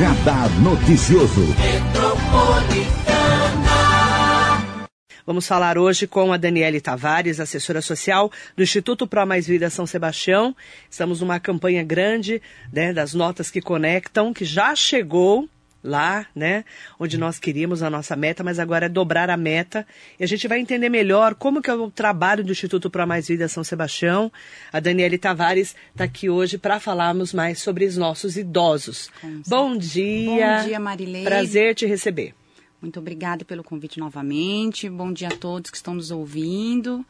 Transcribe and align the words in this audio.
Radar 0.00 0.48
Noticioso. 0.62 1.42
Vamos 5.26 5.46
falar 5.46 5.76
hoje 5.76 6.06
com 6.06 6.32
a 6.32 6.38
Daniele 6.38 6.80
Tavares, 6.80 7.38
assessora 7.38 7.82
social 7.82 8.32
do 8.56 8.62
Instituto 8.62 9.06
Pro 9.06 9.26
Mais 9.26 9.46
Vida 9.46 9.68
São 9.68 9.84
Sebastião. 9.86 10.56
Estamos 10.88 11.20
numa 11.20 11.38
campanha 11.38 11.84
grande 11.84 12.40
né, 12.72 12.94
das 12.94 13.12
notas 13.12 13.50
que 13.50 13.60
conectam, 13.60 14.32
que 14.32 14.42
já 14.42 14.74
chegou 14.74 15.46
lá, 15.82 16.26
né, 16.34 16.64
onde 16.98 17.16
nós 17.16 17.38
queríamos 17.38 17.82
a 17.82 17.90
nossa 17.90 18.14
meta, 18.14 18.44
mas 18.44 18.58
agora 18.58 18.86
é 18.86 18.88
dobrar 18.88 19.30
a 19.30 19.36
meta. 19.36 19.86
E 20.18 20.24
a 20.24 20.26
gente 20.26 20.46
vai 20.46 20.60
entender 20.60 20.88
melhor 20.88 21.34
como 21.34 21.62
que 21.62 21.70
é 21.70 21.74
o 21.74 21.90
trabalho 21.90 22.44
do 22.44 22.52
Instituto 22.52 22.90
Pro 22.90 23.06
Mais 23.06 23.28
Vida 23.28 23.48
São 23.48 23.64
Sebastião. 23.64 24.30
A 24.72 24.80
Daniele 24.80 25.18
Tavares 25.18 25.74
está 25.90 26.04
aqui 26.04 26.28
hoje 26.28 26.58
para 26.58 26.78
falarmos 26.78 27.32
mais 27.32 27.60
sobre 27.60 27.84
os 27.84 27.96
nossos 27.96 28.36
idosos. 28.36 29.10
Bom 29.46 29.76
dia. 29.76 30.58
Bom 30.58 30.66
dia, 30.66 30.80
Marilei. 30.80 31.24
Prazer 31.24 31.74
te 31.74 31.86
receber. 31.86 32.34
Muito 32.80 32.98
obrigada 32.98 33.44
pelo 33.44 33.62
convite 33.62 33.98
novamente. 33.98 34.88
Bom 34.88 35.12
dia 35.12 35.28
a 35.28 35.36
todos 35.36 35.70
que 35.70 35.76
estão 35.76 35.94
nos 35.94 36.10
ouvindo. 36.10 37.04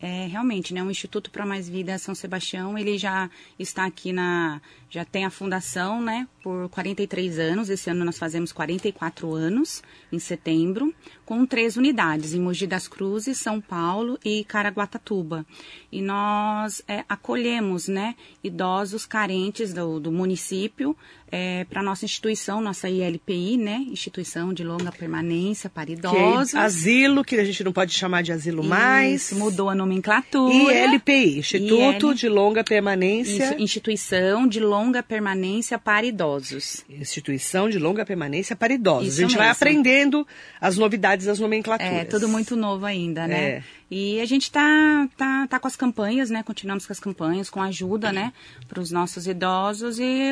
É, 0.00 0.26
realmente, 0.26 0.74
né, 0.74 0.82
o 0.82 0.90
Instituto 0.90 1.30
para 1.30 1.46
Mais 1.46 1.68
Vida 1.68 1.96
São 1.98 2.14
Sebastião, 2.14 2.76
ele 2.76 2.98
já 2.98 3.30
está 3.58 3.86
aqui 3.86 4.12
na, 4.12 4.60
já 4.88 5.04
tem 5.04 5.24
a 5.24 5.30
fundação, 5.30 6.00
né, 6.00 6.26
por 6.42 6.68
43 6.68 7.38
anos. 7.38 7.68
Esse 7.68 7.90
ano 7.90 8.04
nós 8.04 8.18
fazemos 8.18 8.52
44 8.52 9.34
anos, 9.34 9.82
em 10.12 10.18
setembro, 10.18 10.94
com 11.24 11.44
três 11.44 11.76
unidades, 11.76 12.34
em 12.34 12.40
Mogi 12.40 12.66
das 12.66 12.86
Cruzes, 12.86 13.38
São 13.38 13.60
Paulo 13.60 14.18
e 14.24 14.44
Caraguatatuba. 14.44 15.44
E 15.90 16.00
nós 16.00 16.82
é, 16.86 17.04
acolhemos, 17.08 17.88
né, 17.88 18.14
idosos 18.44 19.04
carentes 19.04 19.72
do, 19.72 19.98
do 19.98 20.12
município 20.12 20.96
é, 21.30 21.64
para 21.64 21.82
nossa 21.82 22.04
instituição, 22.04 22.60
nossa 22.60 22.88
ILPI, 22.88 23.56
né, 23.56 23.84
Instituição 23.90 24.54
de 24.54 24.62
Longa 24.62 24.92
Permanência 24.92 25.68
para 25.68 25.90
Idosos. 25.90 26.52
Que, 26.52 26.56
asilo, 26.56 27.24
que 27.24 27.36
a 27.36 27.44
gente 27.44 27.64
não 27.64 27.72
pode 27.72 27.92
chamar 27.92 28.22
de 28.22 28.32
asilo 28.32 28.60
Isso, 28.60 28.68
mais. 28.68 29.32
mudou 29.32 29.68
a 29.68 29.74
nomenclatura. 29.74 30.52
ILPI, 30.54 31.38
Instituto 31.38 32.08
IL... 32.08 32.14
de 32.14 32.28
Longa 32.28 32.62
Permanência. 32.62 33.44
Isso, 33.50 33.62
Instituição 33.62 34.46
de 34.46 34.60
Longa 34.60 34.85
Permanência 35.02 35.78
para 35.78 36.06
Idosos. 36.06 36.84
Instituição 36.88 37.68
de 37.68 37.78
Longa 37.78 38.04
Permanência 38.04 38.56
para 38.56 38.72
Idosos. 38.72 39.08
Isso 39.08 39.18
a 39.18 39.20
gente 39.22 39.30
mesmo. 39.30 39.42
vai 39.42 39.48
aprendendo 39.48 40.26
as 40.60 40.76
novidades 40.76 41.26
das 41.26 41.38
nomenclaturas. 41.38 41.92
É, 41.92 42.04
tudo 42.04 42.28
muito 42.28 42.56
novo 42.56 42.86
ainda, 42.86 43.26
né? 43.26 43.48
É. 43.48 43.62
E 43.90 44.20
a 44.20 44.24
gente 44.24 44.50
tá, 44.50 45.08
tá, 45.16 45.46
tá 45.46 45.60
com 45.60 45.68
as 45.68 45.76
campanhas, 45.76 46.28
né? 46.28 46.42
Continuamos 46.42 46.86
com 46.86 46.92
as 46.92 46.98
campanhas, 46.98 47.48
com 47.48 47.62
ajuda, 47.62 48.12
né? 48.12 48.32
Para 48.68 48.80
os 48.80 48.90
nossos 48.90 49.26
idosos. 49.26 49.98
E 49.98 50.30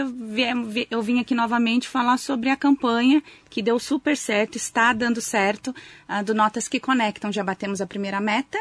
eu 0.91 1.02
vim 1.02 1.20
aqui 1.20 1.34
novamente 1.34 1.88
falar 1.88 2.16
sobre 2.19 2.50
a 2.50 2.56
campanha 2.56 3.22
que 3.48 3.62
deu 3.62 3.78
super 3.78 4.16
certo, 4.16 4.56
está 4.56 4.92
dando 4.92 5.20
certo, 5.20 5.75
do 6.25 6.34
Notas 6.34 6.66
que 6.66 6.80
Conectam. 6.80 7.30
Já 7.30 7.44
batemos 7.44 7.80
a 7.80 7.86
primeira 7.86 8.20
meta 8.20 8.58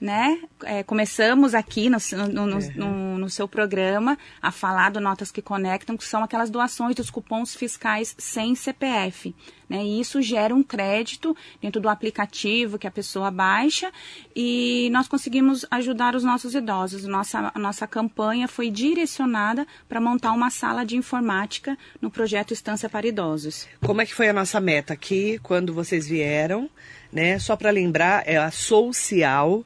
né? 0.00 0.40
É, 0.64 0.82
começamos 0.82 1.54
aqui 1.54 1.88
no, 1.88 1.98
no, 2.28 2.46
no, 2.46 2.58
no, 2.74 3.18
no 3.18 3.30
seu 3.30 3.48
programa 3.48 4.18
a 4.42 4.50
falar 4.50 4.90
do 4.90 5.00
Notas 5.00 5.30
que 5.30 5.40
Conectam, 5.40 5.96
que 5.96 6.04
são 6.04 6.22
aquelas 6.22 6.50
doações 6.50 6.94
dos 6.94 7.10
cupons 7.10 7.54
fiscais 7.54 8.14
sem 8.18 8.54
CPF. 8.54 9.34
Né? 9.68 9.82
E 9.84 10.00
isso 10.00 10.20
gera 10.20 10.54
um 10.54 10.62
crédito 10.62 11.36
dentro 11.62 11.80
do 11.80 11.88
aplicativo 11.88 12.78
que 12.78 12.86
a 12.86 12.90
pessoa 12.90 13.30
baixa 13.30 13.90
e 14.36 14.90
nós 14.92 15.08
conseguimos 15.08 15.64
ajudar 15.70 16.14
os 16.14 16.24
nossos 16.24 16.54
idosos. 16.54 17.04
Nossa, 17.04 17.50
a 17.54 17.58
nossa 17.58 17.86
campanha 17.86 18.46
foi 18.46 18.70
direcionada 18.70 19.66
para 19.88 20.00
montar 20.00 20.32
uma 20.32 20.50
sala 20.50 20.84
de 20.84 20.96
informática 20.96 21.78
no 22.00 22.10
projeto 22.10 22.52
Estância 22.52 22.88
para 22.88 23.06
Idosos. 23.06 23.66
Como 23.80 24.02
é 24.02 24.06
que 24.06 24.14
foi 24.14 24.28
a 24.28 24.32
nossa 24.32 24.60
meta 24.60 24.92
aqui 24.92 25.38
quando 25.42 25.72
vocês 25.72 26.06
vieram? 26.06 26.68
Né? 27.12 27.38
Só 27.38 27.56
para 27.56 27.70
lembrar, 27.70 28.22
é 28.26 28.36
a 28.36 28.50
Social 28.50 29.64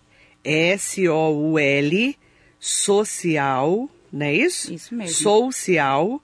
S-O-U-L, 0.50 2.16
social, 2.58 3.90
não 4.10 4.24
é 4.24 4.32
isso? 4.32 4.72
Isso 4.72 4.94
mesmo. 4.94 5.14
Social. 5.14 6.22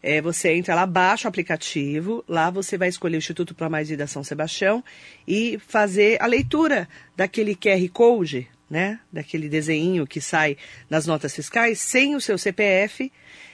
É, 0.00 0.20
você 0.20 0.52
entra 0.52 0.76
lá, 0.76 0.86
baixa 0.86 1.26
o 1.26 1.28
aplicativo, 1.28 2.22
lá 2.28 2.50
você 2.50 2.78
vai 2.78 2.88
escolher 2.88 3.16
o 3.16 3.18
Instituto 3.18 3.52
Pro 3.52 3.68
Mais 3.68 3.88
Vida 3.88 4.06
São 4.06 4.22
Sebastião 4.22 4.84
e 5.26 5.58
fazer 5.66 6.22
a 6.22 6.26
leitura 6.26 6.86
daquele 7.16 7.56
QR 7.56 7.88
Code, 7.92 8.46
né? 8.70 9.00
Daquele 9.12 9.48
desenho 9.48 10.06
que 10.06 10.20
sai 10.20 10.56
nas 10.88 11.06
notas 11.06 11.34
fiscais, 11.34 11.80
sem 11.80 12.14
o 12.14 12.20
seu 12.20 12.38
CPF. 12.38 13.10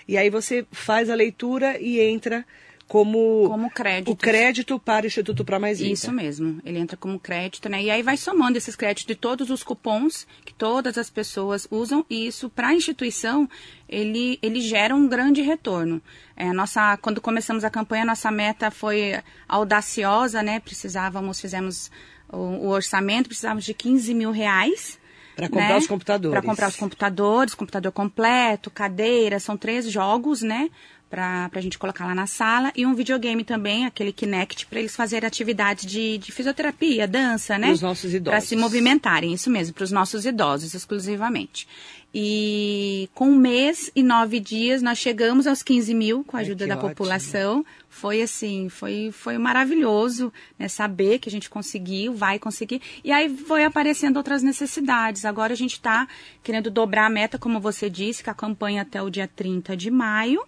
E 0.07 0.19
aí 0.19 0.29
você 0.29 0.67
faz 0.71 1.09
a 1.09 1.15
leitura 1.15 1.81
e 1.81 1.99
entra 1.99 2.45
como, 2.91 3.49
como 3.49 3.71
crédito. 3.71 4.11
o 4.11 4.17
crédito 4.17 4.77
para 4.81 5.05
o 5.05 5.07
Instituto 5.07 5.45
Pro 5.45 5.61
Mais 5.61 5.79
Vida. 5.79 5.93
Isso 5.93 6.11
mesmo, 6.11 6.61
ele 6.65 6.77
entra 6.77 6.97
como 6.97 7.21
crédito, 7.21 7.69
né? 7.69 7.81
E 7.85 7.89
aí 7.89 8.03
vai 8.03 8.17
somando 8.17 8.59
esses 8.59 8.75
créditos 8.75 9.07
de 9.07 9.15
todos 9.15 9.49
os 9.49 9.63
cupons 9.63 10.27
que 10.45 10.53
todas 10.53 10.99
as 10.99 11.09
pessoas 11.09 11.69
usam 11.71 12.05
e 12.11 12.27
isso 12.27 12.51
para 12.51 12.71
a 12.71 12.75
instituição 12.75 13.49
ele, 13.89 14.41
ele 14.43 14.61
gera 14.61 14.93
um 14.93 15.07
grande 15.07 15.41
retorno. 15.41 16.03
É, 16.35 16.53
nossa, 16.53 16.97
quando 16.97 17.21
começamos 17.21 17.63
a 17.63 17.71
campanha, 17.71 18.05
nossa 18.05 18.29
meta 18.29 18.73
foi 18.73 19.21
audaciosa, 19.49 20.43
né? 20.43 20.59
Precisávamos, 20.59 21.41
fizemos 21.41 21.93
o, 22.29 22.39
o 22.39 22.69
orçamento, 22.71 23.29
precisávamos 23.29 23.65
de 23.65 23.73
15 23.73 24.13
mil 24.15 24.33
reais. 24.33 24.99
Para 25.37 25.49
comprar 25.49 25.69
né? 25.69 25.77
os 25.77 25.87
computadores. 25.87 26.33
Para 26.33 26.43
comprar 26.43 26.69
os 26.69 26.77
computadores, 26.77 27.55
computador 27.55 27.93
completo, 27.93 28.69
cadeira, 28.69 29.39
são 29.39 29.57
três 29.57 29.89
jogos, 29.89 30.43
né? 30.43 30.69
Para 31.11 31.51
a 31.53 31.61
gente 31.61 31.77
colocar 31.77 32.07
lá 32.07 32.15
na 32.15 32.27
sala 32.27 32.73
e 32.77 32.87
um 32.87 32.95
videogame 32.95 33.43
também, 33.43 33.85
aquele 33.85 34.13
Kinect, 34.13 34.67
para 34.67 34.79
eles 34.79 34.95
fazerem 34.95 35.27
atividades 35.27 35.85
de, 35.85 36.17
de 36.19 36.31
fisioterapia, 36.31 37.09
dança, 37.09 37.59
né? 37.59 37.67
Para 37.67 37.75
os 37.75 37.83
nossos 37.83 38.15
idosos. 38.15 38.31
Para 38.31 38.41
se 38.41 38.55
movimentarem, 38.55 39.33
isso 39.33 39.51
mesmo, 39.51 39.75
para 39.75 39.83
os 39.83 39.91
nossos 39.91 40.25
idosos 40.25 40.73
exclusivamente. 40.73 41.67
E 42.15 43.09
com 43.15 43.29
um 43.29 43.37
mês 43.37 43.91
e 43.95 44.03
nove 44.03 44.41
dias 44.41 44.83
nós 44.83 44.99
chegamos 44.99 45.47
aos 45.47 45.63
15 45.63 45.95
mil 45.95 46.25
com 46.25 46.37
a 46.37 46.41
ajuda 46.41 46.67
da 46.67 46.75
ótimo. 46.75 46.89
população. 46.91 47.65
Foi 47.89 48.23
assim, 48.23 48.69
foi, 48.69 49.11
foi 49.13 49.37
maravilhoso 49.39 50.33
né, 50.59 50.69
saber 50.69 51.19
que 51.19 51.29
a 51.29 51.33
gente 51.33 51.51
conseguiu, 51.51 52.13
vai 52.13 52.39
conseguir. 52.39 52.81
E 53.05 53.13
aí 53.13 53.29
foi 53.29 53.65
aparecendo 53.65 54.17
outras 54.17 54.43
necessidades. 54.43 55.25
Agora 55.25 55.53
a 55.53 55.57
gente 55.57 55.73
está 55.73 56.07
querendo 56.43 56.71
dobrar 56.71 57.07
a 57.07 57.11
meta, 57.11 57.39
como 57.39 57.61
você 57.61 57.89
disse, 57.91 58.25
com 58.25 58.31
a 58.31 58.35
campanha 58.35 58.83
até 58.83 59.01
o 59.03 59.11
dia 59.11 59.29
30 59.29 59.77
de 59.77 59.91
maio 59.91 60.43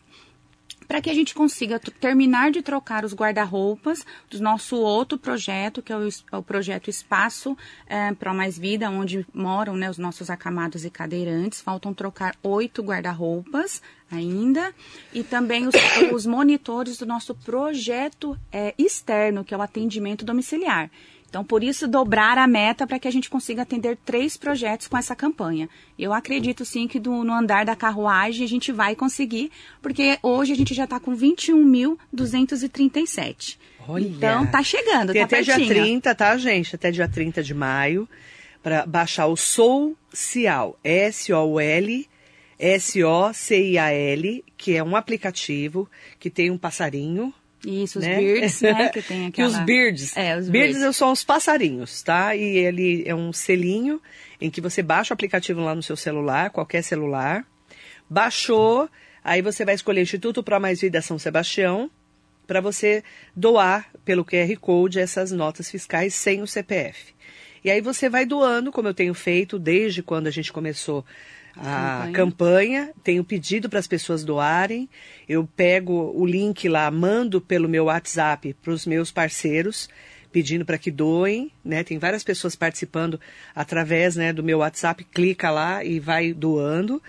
para 0.86 1.00
que 1.00 1.10
a 1.10 1.14
gente 1.14 1.34
consiga 1.34 1.78
terminar 1.78 2.50
de 2.50 2.62
trocar 2.62 3.04
os 3.04 3.14
guarda-roupas 3.14 4.04
do 4.30 4.40
nosso 4.40 4.76
outro 4.76 5.18
projeto, 5.18 5.82
que 5.82 5.92
é 5.92 5.96
o, 5.96 6.08
é 6.08 6.36
o 6.36 6.42
projeto 6.42 6.90
Espaço 6.90 7.56
é, 7.86 8.12
Pro 8.14 8.34
Mais 8.34 8.58
Vida, 8.58 8.90
onde 8.90 9.26
moram 9.32 9.76
né, 9.76 9.88
os 9.88 9.98
nossos 9.98 10.30
acamados 10.30 10.84
e 10.84 10.90
cadeirantes. 10.90 11.60
Faltam 11.60 11.94
trocar 11.94 12.36
oito 12.42 12.82
guarda-roupas 12.82 13.82
ainda. 14.10 14.74
E 15.12 15.22
também 15.22 15.66
os, 15.66 15.74
os, 16.12 16.26
monitores 16.26 16.98
do 16.98 17.06
nosso 17.06 17.34
projeto 17.34 18.38
é, 18.52 18.74
externo, 18.78 19.44
que 19.44 19.54
é 19.54 19.56
o 19.56 19.62
atendimento 19.62 20.24
domiciliar. 20.24 20.90
Então, 21.32 21.42
por 21.42 21.64
isso, 21.64 21.88
dobrar 21.88 22.36
a 22.36 22.46
meta 22.46 22.86
para 22.86 22.98
que 22.98 23.08
a 23.08 23.10
gente 23.10 23.30
consiga 23.30 23.62
atender 23.62 23.96
três 24.04 24.36
projetos 24.36 24.86
com 24.86 24.98
essa 24.98 25.16
campanha. 25.16 25.66
Eu 25.98 26.12
acredito 26.12 26.62
sim 26.62 26.86
que 26.86 27.00
do, 27.00 27.24
no 27.24 27.32
andar 27.32 27.64
da 27.64 27.74
carruagem 27.74 28.44
a 28.44 28.48
gente 28.48 28.70
vai 28.70 28.94
conseguir, 28.94 29.50
porque 29.80 30.18
hoje 30.22 30.52
a 30.52 30.54
gente 30.54 30.74
já 30.74 30.84
está 30.84 31.00
com 31.00 31.16
21.237. 31.16 33.56
Olha. 33.88 34.06
Então, 34.06 34.46
tá 34.46 34.62
chegando, 34.62 35.14
Tem 35.14 35.22
tá 35.22 35.26
até 35.26 35.42
pertinho. 35.42 35.68
dia 35.68 35.82
30, 35.82 36.14
tá, 36.14 36.36
gente? 36.36 36.74
Até 36.74 36.90
dia 36.90 37.08
30 37.08 37.42
de 37.42 37.54
maio, 37.54 38.06
para 38.62 38.84
baixar 38.84 39.24
o 39.24 39.34
Social, 39.34 40.78
S-O-L, 40.84 42.06
S-O-C-I-A-L, 42.58 44.44
que 44.58 44.76
é 44.76 44.84
um 44.84 44.94
aplicativo 44.94 45.88
que 46.20 46.28
tem 46.28 46.50
um 46.50 46.58
passarinho, 46.58 47.32
Isso, 47.66 47.98
os 47.98 48.04
né? 48.04 48.16
birds, 48.16 48.60
né? 48.60 48.88
Que 48.88 49.02
tem 49.06 49.30
que 49.30 49.40
aquela... 49.40 49.60
os 49.60 49.64
birds, 49.64 50.16
É, 50.16 50.36
os 50.36 50.48
birds 50.48 50.78
birds. 50.78 50.96
são 50.96 51.12
os 51.12 51.22
passarinhos, 51.22 52.02
tá? 52.02 52.34
E 52.34 52.58
ele 52.58 53.04
é 53.06 53.14
um 53.14 53.32
selinho 53.32 54.00
em 54.40 54.50
que 54.50 54.60
você 54.60 54.82
baixa 54.82 55.12
o 55.12 55.14
aplicativo 55.14 55.60
lá 55.60 55.74
no 55.74 55.82
seu 55.82 55.96
celular, 55.96 56.50
qualquer 56.50 56.82
celular. 56.82 57.46
Baixou, 58.10 58.88
aí 59.22 59.40
você 59.40 59.64
vai 59.64 59.74
escolher 59.74 60.02
Instituto 60.02 60.42
Pro 60.42 60.60
Mais 60.60 60.80
Vida 60.80 61.00
São 61.00 61.18
Sebastião 61.18 61.90
para 62.46 62.60
você 62.60 63.04
doar 63.34 63.88
pelo 64.04 64.24
QR 64.24 64.54
Code 64.60 64.98
essas 64.98 65.30
notas 65.30 65.70
fiscais 65.70 66.14
sem 66.14 66.42
o 66.42 66.46
CPF. 66.46 67.14
E 67.64 67.70
aí 67.70 67.80
você 67.80 68.08
vai 68.08 68.26
doando, 68.26 68.72
como 68.72 68.88
eu 68.88 68.94
tenho 68.94 69.14
feito 69.14 69.58
desde 69.58 70.02
quando 70.02 70.26
a 70.26 70.30
gente 70.30 70.52
começou 70.52 71.04
a 71.56 72.08
Campanha. 72.12 72.12
campanha, 72.12 72.90
tenho 73.02 73.24
pedido 73.24 73.68
para 73.68 73.78
as 73.78 73.86
pessoas 73.86 74.24
doarem. 74.24 74.88
Eu 75.28 75.48
pego 75.56 76.12
o 76.14 76.24
link 76.24 76.68
lá, 76.68 76.90
mando 76.90 77.40
pelo 77.40 77.68
meu 77.68 77.84
WhatsApp 77.84 78.54
para 78.62 78.72
os 78.72 78.86
meus 78.86 79.10
parceiros, 79.10 79.88
pedindo 80.30 80.64
para 80.64 80.78
que 80.78 80.90
doem, 80.90 81.50
né? 81.64 81.84
Tem 81.84 81.98
várias 81.98 82.24
pessoas 82.24 82.56
participando 82.56 83.20
através 83.54 84.16
né, 84.16 84.32
do 84.32 84.42
meu 84.42 84.58
WhatsApp, 84.58 85.04
clica 85.04 85.50
lá 85.50 85.84
e 85.84 86.00
vai 86.00 86.32
doando 86.32 87.02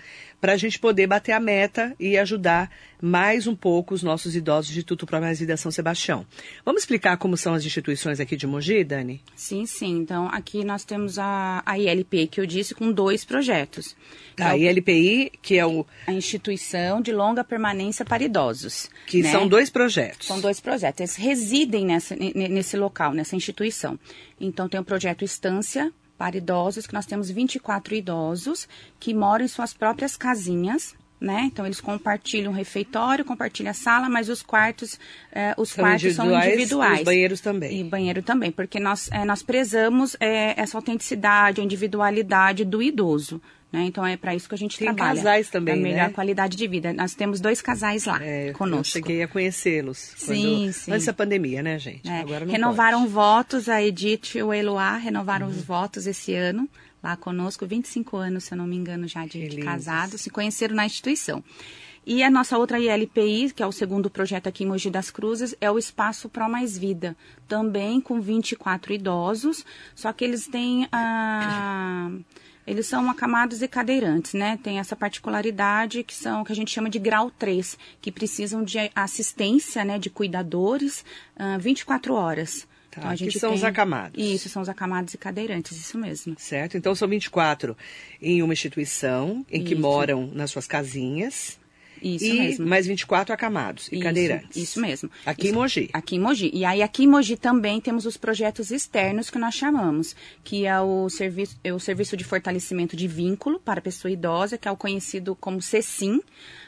para 0.44 0.52
a 0.52 0.56
gente 0.58 0.78
poder 0.78 1.06
bater 1.06 1.32
a 1.32 1.40
meta 1.40 1.96
e 1.98 2.18
ajudar 2.18 2.70
mais 3.00 3.46
um 3.46 3.56
pouco 3.56 3.94
os 3.94 4.02
nossos 4.02 4.36
idosos 4.36 4.70
do 4.70 4.72
Instituto 4.72 5.06
Pro 5.06 5.18
Mais 5.18 5.40
Vida 5.40 5.56
São 5.56 5.70
Sebastião. 5.70 6.26
Vamos 6.66 6.82
explicar 6.82 7.16
como 7.16 7.34
são 7.34 7.54
as 7.54 7.64
instituições 7.64 8.20
aqui 8.20 8.36
de 8.36 8.46
Mogi, 8.46 8.84
Dani? 8.84 9.22
Sim, 9.34 9.64
sim. 9.64 9.96
Então, 9.96 10.28
aqui 10.28 10.62
nós 10.62 10.84
temos 10.84 11.18
a, 11.18 11.62
a 11.64 11.78
ILP, 11.78 12.26
que 12.30 12.42
eu 12.42 12.44
disse, 12.44 12.74
com 12.74 12.92
dois 12.92 13.24
projetos. 13.24 13.96
A 14.38 14.54
é 14.54 14.70
ILPI, 14.70 15.32
que 15.40 15.56
é 15.58 15.64
o... 15.64 15.86
A 16.06 16.12
Instituição 16.12 17.00
de 17.00 17.10
Longa 17.10 17.42
Permanência 17.42 18.04
para 18.04 18.22
Idosos. 18.22 18.90
Que 19.06 19.22
né? 19.22 19.32
são 19.32 19.48
dois 19.48 19.70
projetos. 19.70 20.26
São 20.26 20.42
dois 20.42 20.60
projetos. 20.60 21.00
Eles 21.00 21.16
residem 21.16 21.86
nessa, 21.86 22.14
nesse 22.14 22.76
local, 22.76 23.14
nessa 23.14 23.34
instituição. 23.34 23.98
Então, 24.38 24.68
tem 24.68 24.78
o 24.78 24.84
projeto 24.84 25.24
Estância 25.24 25.90
para 26.24 26.38
idosos, 26.38 26.86
que 26.86 26.94
nós 26.94 27.04
temos 27.04 27.30
24 27.30 27.94
idosos 27.94 28.66
que 28.98 29.12
moram 29.12 29.44
em 29.44 29.48
suas 29.48 29.74
próprias 29.74 30.16
casinhas, 30.16 30.94
né? 31.20 31.50
Então 31.52 31.66
eles 31.66 31.82
compartilham 31.82 32.50
o 32.50 32.54
refeitório, 32.54 33.26
compartilham 33.26 33.70
a 33.70 33.74
sala, 33.74 34.08
mas 34.08 34.30
os 34.30 34.40
quartos, 34.40 34.98
eh, 35.30 35.54
os 35.58 35.68
são 35.68 35.84
quartos 35.84 36.04
individuais, 36.04 36.44
são 36.44 36.52
individuais. 36.54 36.98
Os 37.00 37.04
banheiros 37.04 37.40
também. 37.42 37.78
E 37.78 37.84
banheiro 37.84 38.22
também, 38.22 38.50
porque 38.50 38.80
nós, 38.80 39.10
eh, 39.12 39.22
nós 39.26 39.42
prezamos 39.42 40.16
eh, 40.18 40.54
essa 40.58 40.78
autenticidade, 40.78 41.60
a 41.60 41.64
individualidade 41.64 42.64
do 42.64 42.82
idoso. 42.82 43.38
Né? 43.74 43.86
Então 43.86 44.06
é 44.06 44.16
para 44.16 44.36
isso 44.36 44.48
que 44.48 44.54
a 44.54 44.58
gente 44.58 44.78
Tem 44.78 44.86
trabalha. 44.86 45.16
casais 45.16 45.50
também, 45.50 45.74
pra 45.74 45.82
melhor 45.82 46.06
né? 46.06 46.14
qualidade 46.14 46.56
de 46.56 46.64
vida. 46.68 46.92
Nós 46.92 47.12
temos 47.12 47.40
dois 47.40 47.60
casais 47.60 48.04
lá 48.04 48.22
é, 48.22 48.52
conosco. 48.52 48.96
Eu 48.96 49.02
cheguei 49.02 49.20
a 49.20 49.26
conhecê-los. 49.26 49.98
Sim, 50.16 50.70
sim. 50.70 50.92
Antes 50.92 51.06
da 51.06 51.12
pandemia, 51.12 51.60
né, 51.60 51.76
gente? 51.80 52.08
É. 52.08 52.24
renovaram 52.48 53.00
pode. 53.00 53.12
votos, 53.12 53.68
a 53.68 53.82
Edith 53.82 54.36
e 54.36 54.42
o 54.44 54.54
Eloá 54.54 54.96
renovaram 54.96 55.46
uhum. 55.46 55.52
os 55.52 55.60
votos 55.60 56.06
esse 56.06 56.32
ano 56.32 56.68
lá 57.02 57.16
conosco, 57.16 57.66
25 57.66 58.16
anos, 58.16 58.44
se 58.44 58.54
eu 58.54 58.58
não 58.58 58.66
me 58.66 58.76
engano, 58.76 59.08
já 59.08 59.26
de, 59.26 59.48
de 59.48 59.56
casados, 59.58 60.20
se 60.20 60.30
conheceram 60.30 60.76
na 60.76 60.86
instituição. 60.86 61.42
E 62.06 62.22
a 62.22 62.30
nossa 62.30 62.56
outra 62.56 62.78
ILPI, 62.78 63.52
que 63.52 63.62
é 63.62 63.66
o 63.66 63.72
segundo 63.72 64.08
projeto 64.08 64.46
aqui 64.46 64.62
em 64.62 64.68
Mogi 64.68 64.88
das 64.88 65.10
Cruzes, 65.10 65.54
é 65.60 65.70
o 65.70 65.78
Espaço 65.78 66.28
Pro 66.28 66.48
Mais 66.48 66.78
Vida, 66.78 67.16
também 67.48 68.00
com 68.00 68.20
24 68.20 68.92
idosos, 68.92 69.66
só 69.96 70.12
que 70.12 70.24
eles 70.24 70.46
têm 70.46 70.88
a... 70.92 72.10
Eles 72.66 72.86
são 72.86 73.10
acamados 73.10 73.62
e 73.62 73.68
cadeirantes, 73.68 74.34
né? 74.34 74.58
Tem 74.62 74.78
essa 74.78 74.96
particularidade 74.96 76.02
que 76.02 76.14
são 76.14 76.44
que 76.44 76.52
a 76.52 76.56
gente 76.56 76.70
chama 76.70 76.88
de 76.88 76.98
grau 76.98 77.30
3, 77.30 77.78
que 78.00 78.10
precisam 78.10 78.62
de 78.62 78.90
assistência, 78.94 79.84
né, 79.84 79.98
de 79.98 80.08
cuidadores 80.08 81.04
uh, 81.36 81.58
24 81.58 82.14
horas. 82.14 82.66
Tá, 82.90 83.00
então, 83.00 83.10
a 83.10 83.16
gente 83.16 83.32
que 83.32 83.40
são 83.40 83.50
tem... 83.50 83.58
os 83.58 83.64
acamados. 83.64 84.24
Isso, 84.24 84.48
são 84.48 84.62
os 84.62 84.68
acamados 84.68 85.12
e 85.14 85.18
cadeirantes, 85.18 85.76
isso 85.78 85.98
mesmo. 85.98 86.36
Certo, 86.38 86.76
então 86.76 86.94
são 86.94 87.08
24 87.08 87.76
em 88.22 88.42
uma 88.42 88.52
instituição 88.52 89.44
em 89.50 89.64
que 89.64 89.74
moram 89.74 90.28
nas 90.32 90.50
suas 90.50 90.66
casinhas. 90.66 91.58
Isso 92.04 92.24
e 92.26 92.38
mesmo. 92.38 92.66
mais 92.66 92.86
24 92.86 93.32
acamados 93.32 93.88
e 93.88 93.94
isso, 93.94 94.04
cadeirantes. 94.04 94.56
Isso 94.56 94.80
mesmo. 94.80 95.10
Aqui 95.24 95.46
isso, 95.46 95.54
em 95.54 95.58
Mogi. 95.58 95.90
Aqui 95.92 96.16
em 96.16 96.20
Mogi. 96.20 96.50
E 96.52 96.64
aí 96.64 96.82
aqui 96.82 97.04
em 97.04 97.06
Mogi 97.06 97.36
também 97.36 97.80
temos 97.80 98.04
os 98.04 98.16
projetos 98.16 98.70
externos 98.70 99.30
que 99.30 99.38
nós 99.38 99.54
chamamos, 99.54 100.14
que 100.44 100.66
é 100.66 100.78
o 100.80 101.08
serviço, 101.08 101.56
é 101.64 101.72
o 101.72 101.80
serviço 101.80 102.16
de 102.16 102.24
fortalecimento 102.24 102.94
de 102.94 103.08
vínculo 103.08 103.58
para 103.58 103.78
a 103.78 103.82
pessoa 103.82 104.12
idosa, 104.12 104.58
que 104.58 104.68
é 104.68 104.70
o 104.70 104.76
conhecido 104.76 105.34
como 105.34 105.62
CECIM. 105.62 106.20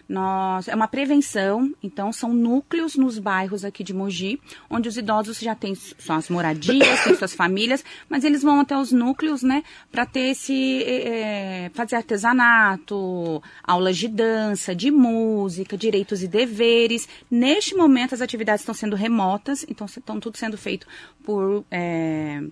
Nós, 0.08 0.68
é 0.68 0.74
uma 0.74 0.86
prevenção, 0.86 1.74
então 1.82 2.12
são 2.12 2.32
núcleos 2.32 2.94
nos 2.94 3.18
bairros 3.18 3.64
aqui 3.64 3.82
de 3.82 3.92
Mogi, 3.92 4.40
onde 4.70 4.88
os 4.88 4.96
idosos 4.96 5.38
já 5.38 5.54
têm 5.54 5.74
suas 5.74 6.28
moradias, 6.28 7.02
têm 7.02 7.14
suas 7.16 7.34
famílias, 7.34 7.84
mas 8.08 8.22
eles 8.22 8.42
vão 8.42 8.60
até 8.60 8.76
os 8.78 8.92
núcleos, 8.92 9.42
né, 9.42 9.64
para 9.90 10.06
ter 10.06 10.30
esse, 10.30 10.82
é, 10.84 11.70
fazer 11.74 11.96
artesanato, 11.96 13.42
aulas 13.64 13.96
de 13.96 14.06
dança, 14.06 14.74
de 14.74 14.92
música, 14.92 15.76
direitos 15.76 16.22
e 16.22 16.28
deveres. 16.28 17.08
Neste 17.28 17.74
momento 17.74 18.14
as 18.14 18.20
atividades 18.20 18.62
estão 18.62 18.74
sendo 18.74 18.94
remotas, 18.94 19.66
então 19.68 19.86
estão 19.86 20.20
tudo 20.20 20.36
sendo 20.36 20.56
feito 20.56 20.86
por... 21.24 21.64
É, 21.70 22.42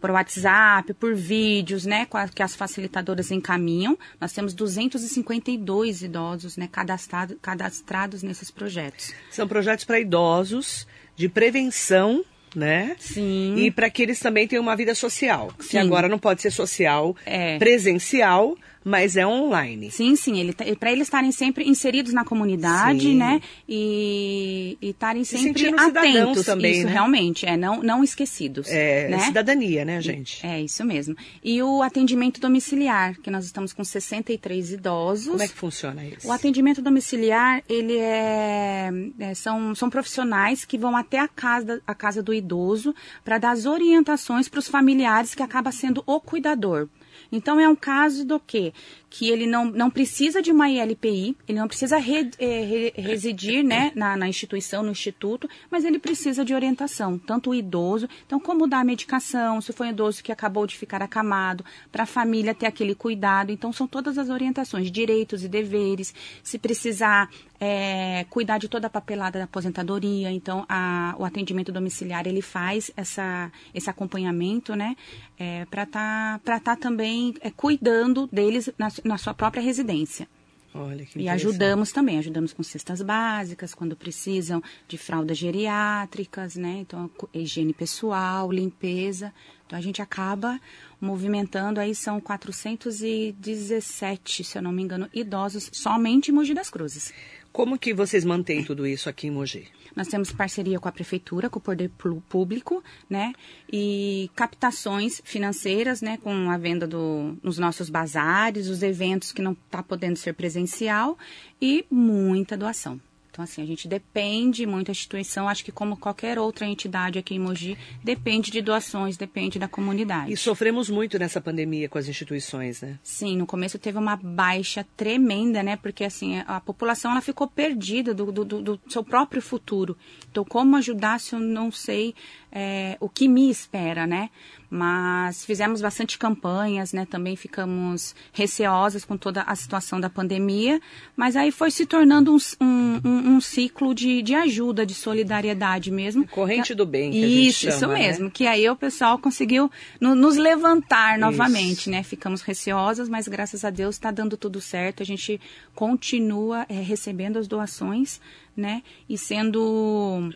por 0.00 0.10
WhatsApp, 0.10 0.94
por 0.94 1.14
vídeos, 1.14 1.84
né, 1.84 2.06
que 2.34 2.42
as 2.42 2.54
facilitadoras 2.54 3.30
encaminham. 3.30 3.98
Nós 4.20 4.32
temos 4.32 4.54
252 4.54 6.02
idosos, 6.02 6.56
né, 6.56 6.68
cadastrado, 6.70 7.36
cadastrados 7.36 8.22
nesses 8.22 8.50
projetos. 8.50 9.12
São 9.30 9.46
projetos 9.46 9.84
para 9.84 10.00
idosos 10.00 10.86
de 11.16 11.28
prevenção 11.28 12.24
né? 12.54 12.96
Sim. 12.98 13.56
E 13.56 13.70
para 13.70 13.90
que 13.90 14.02
eles 14.02 14.18
também 14.18 14.48
tenham 14.48 14.62
uma 14.62 14.74
vida 14.74 14.94
social. 14.94 15.52
Se 15.60 15.76
agora 15.76 16.08
não 16.08 16.18
pode 16.18 16.40
ser 16.40 16.50
social, 16.50 17.14
é. 17.26 17.58
presencial, 17.58 18.56
mas 18.88 19.16
é 19.16 19.26
online. 19.26 19.90
Sim, 19.90 20.16
sim. 20.16 20.38
Ele, 20.38 20.52
tá, 20.52 20.64
para 20.78 20.90
eles 20.90 21.06
estarem 21.06 21.30
sempre 21.30 21.68
inseridos 21.68 22.12
na 22.12 22.24
comunidade, 22.24 23.02
sim. 23.02 23.16
né? 23.16 23.40
E 23.68 24.78
estarem 24.80 25.24
sempre 25.24 25.68
atentos. 25.68 26.46
Também, 26.46 26.72
isso, 26.72 26.86
né? 26.86 26.92
realmente. 26.92 27.46
É, 27.46 27.56
não, 27.56 27.82
não 27.82 28.02
esquecidos. 28.02 28.68
É, 28.68 29.08
né? 29.08 29.18
cidadania, 29.20 29.84
né, 29.84 30.00
gente? 30.00 30.44
É, 30.44 30.60
isso 30.60 30.84
mesmo. 30.84 31.14
E 31.44 31.62
o 31.62 31.82
atendimento 31.82 32.40
domiciliar, 32.40 33.18
que 33.20 33.30
nós 33.30 33.44
estamos 33.44 33.72
com 33.72 33.84
63 33.84 34.72
idosos. 34.72 35.28
Como 35.28 35.42
é 35.42 35.48
que 35.48 35.54
funciona 35.54 36.04
isso? 36.04 36.26
O 36.26 36.32
atendimento 36.32 36.80
domiciliar, 36.80 37.62
ele 37.68 37.98
é, 37.98 38.90
é 39.18 39.34
são, 39.34 39.74
são 39.74 39.90
profissionais 39.90 40.64
que 40.64 40.78
vão 40.78 40.96
até 40.96 41.18
a 41.18 41.28
casa, 41.28 41.82
a 41.86 41.94
casa 41.94 42.22
do 42.22 42.32
idoso 42.32 42.94
para 43.22 43.36
dar 43.36 43.50
as 43.50 43.66
orientações 43.66 44.48
para 44.48 44.60
os 44.60 44.68
familiares 44.68 45.34
que 45.34 45.42
acaba 45.42 45.70
sendo 45.70 46.02
o 46.06 46.20
cuidador. 46.20 46.88
Então, 47.30 47.58
é 47.58 47.68
um 47.68 47.76
caso 47.76 48.24
do 48.24 48.38
quê? 48.40 48.72
Que 49.10 49.30
ele 49.30 49.46
não, 49.46 49.66
não 49.66 49.90
precisa 49.90 50.42
de 50.42 50.50
uma 50.50 50.68
ILPI, 50.68 51.36
ele 51.48 51.58
não 51.58 51.66
precisa 51.66 51.96
re, 51.98 52.30
é, 52.38 52.64
re, 52.64 52.92
residir 52.96 53.64
né, 53.64 53.90
na, 53.94 54.16
na 54.16 54.28
instituição, 54.28 54.82
no 54.82 54.90
instituto, 54.90 55.48
mas 55.70 55.84
ele 55.84 55.98
precisa 55.98 56.44
de 56.44 56.54
orientação, 56.54 57.18
tanto 57.18 57.50
o 57.50 57.54
idoso, 57.54 58.08
então 58.26 58.38
como 58.38 58.66
dar 58.66 58.80
a 58.80 58.84
medicação, 58.84 59.60
se 59.60 59.72
for 59.72 59.86
um 59.86 59.90
idoso 59.90 60.22
que 60.22 60.30
acabou 60.30 60.66
de 60.66 60.76
ficar 60.76 61.02
acamado, 61.02 61.64
para 61.90 62.02
a 62.02 62.06
família 62.06 62.54
ter 62.54 62.66
aquele 62.66 62.94
cuidado. 62.94 63.50
Então, 63.50 63.72
são 63.72 63.86
todas 63.86 64.18
as 64.18 64.28
orientações, 64.28 64.90
direitos 64.90 65.44
e 65.44 65.48
deveres, 65.48 66.14
se 66.42 66.58
precisar 66.58 67.30
é, 67.60 68.24
cuidar 68.30 68.58
de 68.58 68.68
toda 68.68 68.86
a 68.86 68.90
papelada 68.90 69.38
da 69.38 69.44
aposentadoria, 69.44 70.30
então 70.30 70.64
a, 70.68 71.14
o 71.18 71.24
atendimento 71.24 71.72
domiciliar 71.72 72.26
ele 72.26 72.40
faz 72.40 72.90
essa, 72.96 73.50
esse 73.74 73.90
acompanhamento, 73.90 74.76
né, 74.76 74.96
é, 75.38 75.64
para 75.66 75.82
estar 75.82 76.38
tá, 76.40 76.60
tá 76.60 76.76
também 76.76 77.34
é, 77.40 77.50
cuidando 77.50 78.28
deles 78.30 78.70
na, 78.78 78.88
na 79.04 79.18
sua 79.18 79.34
própria 79.34 79.62
residência. 79.62 80.26
Olha, 80.74 81.06
que 81.06 81.18
e 81.18 81.26
ajudamos 81.28 81.92
também, 81.92 82.18
ajudamos 82.18 82.52
com 82.52 82.62
cestas 82.62 83.00
básicas, 83.00 83.74
quando 83.74 83.96
precisam 83.96 84.62
de 84.86 84.98
fraldas 84.98 85.38
geriátricas, 85.38 86.56
né? 86.56 86.80
Então, 86.80 87.10
higiene 87.32 87.72
pessoal, 87.72 88.52
limpeza. 88.52 89.32
Então, 89.66 89.78
a 89.78 89.82
gente 89.82 90.02
acaba 90.02 90.60
movimentando, 91.00 91.80
aí 91.80 91.94
são 91.94 92.20
417, 92.20 94.44
se 94.44 94.58
eu 94.58 94.62
não 94.62 94.72
me 94.72 94.82
engano, 94.82 95.08
idosos 95.12 95.70
somente 95.72 96.30
em 96.30 96.34
Mogi 96.34 96.52
das 96.54 96.70
Cruzes. 96.70 97.12
Como 97.52 97.78
que 97.78 97.92
vocês 97.92 98.24
mantêm 98.24 98.62
tudo 98.62 98.86
isso 98.86 99.08
aqui 99.08 99.26
em 99.26 99.30
Mogi? 99.30 99.66
Nós 99.96 100.06
temos 100.06 100.30
parceria 100.30 100.78
com 100.78 100.88
a 100.88 100.92
prefeitura, 100.92 101.50
com 101.50 101.58
o 101.58 101.62
poder 101.62 101.90
público, 102.28 102.84
né? 103.10 103.32
E 103.72 104.30
captações 104.36 105.20
financeiras, 105.24 106.00
né? 106.00 106.18
Com 106.18 106.50
a 106.50 106.56
venda 106.56 106.86
do, 106.86 107.36
nos 107.42 107.58
nossos 107.58 107.90
bazares, 107.90 108.68
os 108.68 108.82
eventos 108.82 109.32
que 109.32 109.42
não 109.42 109.52
está 109.52 109.82
podendo 109.82 110.16
ser 110.16 110.34
presencial 110.34 111.18
e 111.60 111.84
muita 111.90 112.56
doação. 112.56 113.00
Então, 113.38 113.44
assim, 113.44 113.62
a 113.62 113.66
gente 113.66 113.86
depende 113.86 114.66
muito, 114.66 114.90
a 114.90 114.92
instituição, 114.92 115.48
acho 115.48 115.64
que 115.64 115.70
como 115.70 115.96
qualquer 115.96 116.40
outra 116.40 116.66
entidade 116.66 117.20
aqui 117.20 117.36
em 117.36 117.38
Mogi, 117.38 117.78
depende 118.02 118.50
de 118.50 118.60
doações, 118.60 119.16
depende 119.16 119.60
da 119.60 119.68
comunidade. 119.68 120.32
E 120.32 120.36
sofremos 120.36 120.90
muito 120.90 121.16
nessa 121.20 121.40
pandemia 121.40 121.88
com 121.88 121.98
as 121.98 122.08
instituições, 122.08 122.82
né? 122.82 122.98
Sim, 123.00 123.36
no 123.36 123.46
começo 123.46 123.78
teve 123.78 123.96
uma 123.96 124.16
baixa 124.16 124.84
tremenda, 124.96 125.62
né? 125.62 125.76
Porque, 125.76 126.02
assim, 126.02 126.42
a 126.48 126.58
população, 126.60 127.12
ela 127.12 127.20
ficou 127.20 127.46
perdida 127.46 128.12
do, 128.12 128.32
do, 128.32 128.44
do 128.44 128.80
seu 128.88 129.04
próprio 129.04 129.40
futuro. 129.40 129.96
Então, 130.28 130.44
como 130.44 130.74
ajudar 130.74 131.20
se 131.20 131.36
eu 131.36 131.38
não 131.38 131.70
sei 131.70 132.16
é, 132.50 132.96
o 132.98 133.08
que 133.08 133.28
me 133.28 133.48
espera, 133.48 134.04
né? 134.04 134.30
Mas 134.70 135.46
fizemos 135.46 135.80
bastante 135.80 136.18
campanhas, 136.18 136.92
né? 136.92 137.06
Também 137.06 137.36
ficamos 137.36 138.14
receosas 138.32 139.02
com 139.02 139.16
toda 139.16 139.42
a 139.42 139.56
situação 139.56 139.98
da 139.98 140.10
pandemia, 140.10 140.78
mas 141.16 141.36
aí 141.36 141.50
foi 141.50 141.70
se 141.70 141.86
tornando 141.86 142.34
um, 142.34 143.00
um, 143.02 143.36
um 143.36 143.40
ciclo 143.40 143.94
de, 143.94 144.20
de 144.20 144.34
ajuda, 144.34 144.84
de 144.84 144.94
solidariedade 144.94 145.90
mesmo. 145.90 146.26
Corrente 146.28 146.74
do 146.74 146.84
bem, 146.84 147.10
que 147.10 147.18
Isso, 147.18 147.60
chama, 147.60 147.76
isso 147.76 147.86
né? 147.86 147.94
mesmo. 147.94 148.24
Né? 148.26 148.30
Que 148.32 148.46
aí 148.46 148.68
o 148.68 148.76
pessoal 148.76 149.18
conseguiu 149.18 149.70
no, 149.98 150.14
nos 150.14 150.36
levantar 150.36 151.12
isso. 151.12 151.20
novamente, 151.20 151.88
né? 151.88 152.02
Ficamos 152.02 152.42
receosas, 152.42 153.08
mas 153.08 153.26
graças 153.26 153.64
a 153.64 153.70
Deus 153.70 153.94
está 153.94 154.10
dando 154.10 154.36
tudo 154.36 154.60
certo. 154.60 155.02
A 155.02 155.06
gente 155.06 155.40
continua 155.74 156.66
é, 156.68 156.74
recebendo 156.74 157.38
as 157.38 157.48
doações, 157.48 158.20
né? 158.54 158.82
E 159.08 159.16
sendo 159.16 160.30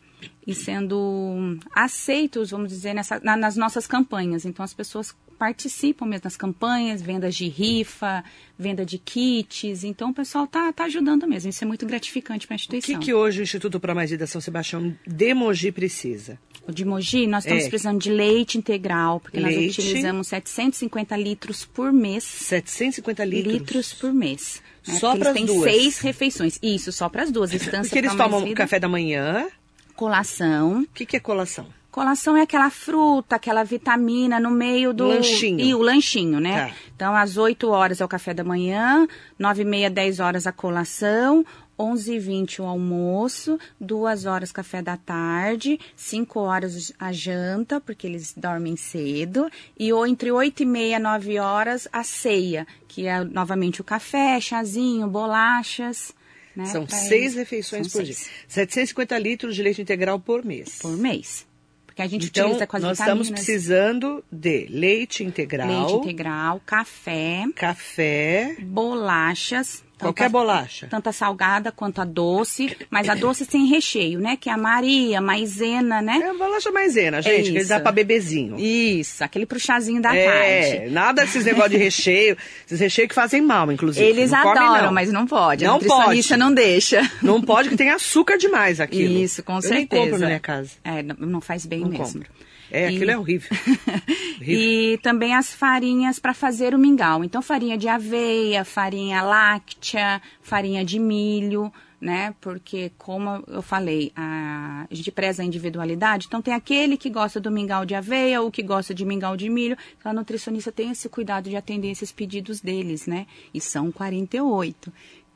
e 0.47 0.55
sendo 0.55 1.59
aceitos, 1.75 2.50
vamos 2.50 2.69
dizer, 2.71 2.95
nessa, 2.95 3.21
na, 3.23 3.37
nas 3.37 3.57
nossas 3.57 3.87
campanhas. 3.87 4.45
Então 4.45 4.64
as 4.64 4.75
pessoas 4.75 5.14
participam 5.38 6.07
mesmo 6.07 6.23
das 6.23 6.37
campanhas, 6.37 7.02
vendas 7.02 7.35
de 7.35 7.49
rifa, 7.49 8.23
venda 8.57 8.87
de 8.87 8.97
kits. 8.99 9.83
Então 9.83 10.11
o 10.11 10.14
pessoal 10.14 10.47
tá, 10.47 10.73
tá 10.73 10.85
ajudando 10.85 11.26
mesmo. 11.26 11.50
Isso 11.50 11.64
é 11.64 11.67
muito 11.67 11.85
gratificante 11.85 12.47
para 12.47 12.55
a 12.55 12.57
O 12.57 12.61
instituição. 12.61 13.00
que, 13.00 13.07
que 13.07 13.14
hoje 13.14 13.41
o 13.41 13.43
Instituto 13.43 13.81
Pro 13.81 13.95
Mais 13.95 14.11
Vida 14.11 14.26
São 14.26 14.41
Sebastião 14.41 14.97
de 15.07 15.35
Mogi 15.35 15.73
precisa? 15.73 16.38
O 16.67 16.71
de 16.71 16.85
Mogi, 16.85 17.26
nós 17.26 17.45
estamos 17.45 17.64
É. 17.64 17.69
precisando 17.69 17.99
de 18.00 18.09
leite 18.11 18.57
integral, 18.57 19.19
porque 19.19 19.41
nós 19.41 19.52
Leite. 19.52 19.81
utilizamos 19.81 20.29
750 20.29 21.17
litros 21.17 21.64
por 21.64 21.93
mês. 21.93 22.23
750 22.23 23.25
litros. 23.25 23.52
Litros 23.52 23.93
por 23.95 24.12
mês. 24.12 24.62
né? 24.87 24.95
Só 24.95 25.17
eles 25.17 25.33
têm 25.33 25.45
duas? 25.45 25.64
seis 25.64 25.99
refeições. 25.99 26.61
Isso, 26.62 26.93
só 26.93 27.09
para 27.09 27.25
as 27.25 27.33
duas. 27.33 27.50
Porque 27.50 27.99
eles 27.99 28.14
tomam 28.14 28.45
Vida, 28.45 28.55
café 28.55 28.79
da 28.79 28.88
manhã. 28.88 29.49
Colação. 29.95 30.83
O 30.83 30.87
que, 30.89 31.07
que 31.07 31.17
é 31.17 31.21
colação? 31.21 31.67
Colação 31.93 32.35
é 32.35 32.41
aquela 32.41 32.71
fruta, 32.71 33.37
aquela 33.37 33.63
vitamina 33.65 34.41
no 34.41 34.51
meio 34.51 34.95
do... 34.95 35.09
Lanchinho. 35.09 35.61
E 35.61 35.75
o 35.75 35.83
lanchinho, 35.83 36.41
né? 36.41 36.69
Tá. 36.69 36.75
Então, 36.97 37.15
às 37.15 37.37
8 37.37 37.69
horas 37.69 38.01
é 38.01 38.05
o 38.05 38.09
café 38.09 38.33
da 38.33 38.43
manhã, 38.43 39.07
9 39.39 39.61
e 39.61 39.65
meia, 39.67 39.91
10 39.91 40.19
horas 40.19 40.47
a 40.47 40.53
colação, 40.53 41.45
11 41.79 42.15
e 42.15 42.19
20 42.19 42.63
o 42.63 42.65
almoço, 42.65 43.59
2 43.79 44.25
horas 44.25 44.51
café 44.51 44.81
da 44.81 44.97
tarde, 44.97 45.79
5 45.95 46.41
horas 46.41 46.95
a 46.99 47.13
janta, 47.13 47.79
porque 47.79 48.07
eles 48.07 48.33
dormem 48.35 48.75
cedo, 48.75 49.51
e 49.79 49.93
ou 49.93 50.07
entre 50.07 50.33
8 50.33 50.63
e 50.63 50.67
meia, 50.67 50.99
9 50.99 51.39
horas 51.41 51.87
a 51.93 52.03
ceia, 52.03 52.67
que 52.89 53.07
é 53.07 53.23
novamente 53.23 53.83
o 53.83 53.85
café, 53.85 54.41
chazinho, 54.41 55.07
bolachas, 55.09 56.15
né? 56.57 56.67
São 56.67 56.87
seis 56.89 57.35
refeições 57.35 57.89
São 57.91 58.01
por 58.01 58.05
dia. 58.05 58.15
seis. 58.15 58.31
750 58.49 59.19
litros 59.19 59.55
de 59.57 59.63
leite 59.63 59.81
integral 59.83 60.19
por 60.21 60.45
mês. 60.45 60.79
Por 60.81 60.97
mês. 60.97 61.47
Porque 61.87 62.01
a 62.03 62.07
gente 62.07 62.27
Então, 62.27 62.47
utiliza 62.47 62.67
com 62.67 62.77
as 62.79 62.83
nós 62.83 62.99
vitaminas. 62.99 63.27
estamos 63.29 63.45
precisando 63.45 64.25
de 64.33 64.67
leite 64.71 65.23
integral, 65.25 65.69
Leite 65.69 66.05
integral, 66.05 66.61
café, 66.65 67.45
café, 67.55 68.57
bolachas. 68.61 69.85
Qualquer 70.03 70.29
bolacha. 70.29 70.87
Tanto 70.91 71.09
a 71.09 71.13
salgada 71.13 71.73
quanto 71.73 72.01
a 72.01 72.05
doce, 72.05 72.77
mas 72.91 73.09
a 73.09 73.15
doce 73.15 73.45
sem 73.45 73.67
recheio, 73.67 74.19
né? 74.21 74.37
Que 74.39 74.49
é 74.49 74.53
a 74.53 74.57
Maria, 74.59 75.21
maisena, 75.21 76.03
né? 76.03 76.19
É 76.23 76.33
bolacha 76.35 76.71
maisena, 76.71 77.23
gente, 77.23 77.51
que 77.53 77.59
isso. 77.59 77.69
dá 77.69 77.81
pra 77.81 77.93
bebezinho. 77.93 78.59
Isso, 78.59 79.23
aquele 79.25 79.47
pro 79.47 79.59
chazinho 79.59 80.01
da 80.03 80.15
É, 80.15 80.71
tarde. 80.79 80.91
nada 80.93 81.23
desses 81.23 81.45
negócios 81.45 81.73
de 81.73 81.79
recheio. 81.83 82.37
Esses 82.67 82.81
recheios 82.81 83.09
que 83.09 83.15
fazem 83.15 83.41
mal, 83.41 83.71
inclusive. 83.73 84.05
Eles 84.07 84.31
não 84.31 84.43
come, 84.43 84.59
adoram, 84.59 84.85
não. 84.87 84.93
mas 84.93 85.13
não 85.13 85.27
pode. 85.27 85.65
Não 85.65 85.73
a 85.75 85.79
nutricionista 85.79 86.35
pode. 86.35 86.41
não 86.41 86.55
deixa. 86.55 87.11
Não 87.23 87.41
pode, 87.41 87.69
que 87.69 87.77
tem 87.77 87.91
açúcar 87.91 88.37
demais 88.37 88.81
aquilo. 88.81 89.19
Isso, 89.19 89.43
com 89.43 89.55
Eu 89.57 89.63
certeza. 89.63 89.79
nem 89.79 89.87
compro 89.87 90.19
na 90.19 90.27
minha 90.27 90.41
casa. 90.41 90.71
É, 90.85 91.03
não, 91.03 91.17
não 91.19 91.41
faz 91.41 91.65
bem 91.67 91.81
Não 91.81 91.89
mesmo. 91.89 92.05
compro. 92.05 92.29
É, 92.73 92.85
E- 92.91 92.97
aquilo 92.97 93.11
é 93.11 93.19
horrível. 93.19 93.50
horrível. 94.41 94.59
E 94.59 94.99
também 95.02 95.35
as 95.35 95.52
farinhas 95.52 96.19
para 96.19 96.33
fazer 96.33 96.75
o 96.75 96.79
mingau. 96.79 97.23
Então, 97.23 97.43
farinha 97.43 97.76
de 97.76 97.87
aveia, 97.88 98.64
farinha 98.64 99.23
láctea, 99.23 100.21
farinha 100.41 100.85
de 100.85 100.99
milho, 100.99 101.71
né? 102.00 102.35
Porque, 102.41 102.91
como 102.99 103.45
eu 103.47 103.62
falei, 103.62 104.11
a, 104.17 104.87
a 104.91 104.95
gente 104.95 105.12
preza 105.12 105.43
a 105.43 105.47
individualidade. 105.47 106.26
Então, 106.26 106.43
tem 106.43 106.55
aquele 106.55 106.97
que 106.97 107.09
gosta 107.11 107.38
do 107.38 107.50
mingau 107.50 107.85
de 107.85 107.95
aveia, 107.95 108.43
o 108.43 108.50
que 108.50 108.62
gosta 108.62 108.95
de 108.95 109.05
mingau 109.05 109.37
de 109.37 109.49
milho. 109.49 109.76
Então, 109.99 110.11
a 110.11 110.14
nutricionista 110.14 110.73
tem 110.73 110.91
esse 110.91 111.09
cuidado 111.09 111.49
de 111.49 111.57
atender 111.57 111.91
esses 111.91 112.11
pedidos 112.11 112.61
deles, 112.61 113.07
né? 113.07 113.26
E 113.55 113.61
são 113.61 113.93
48. 113.93 114.93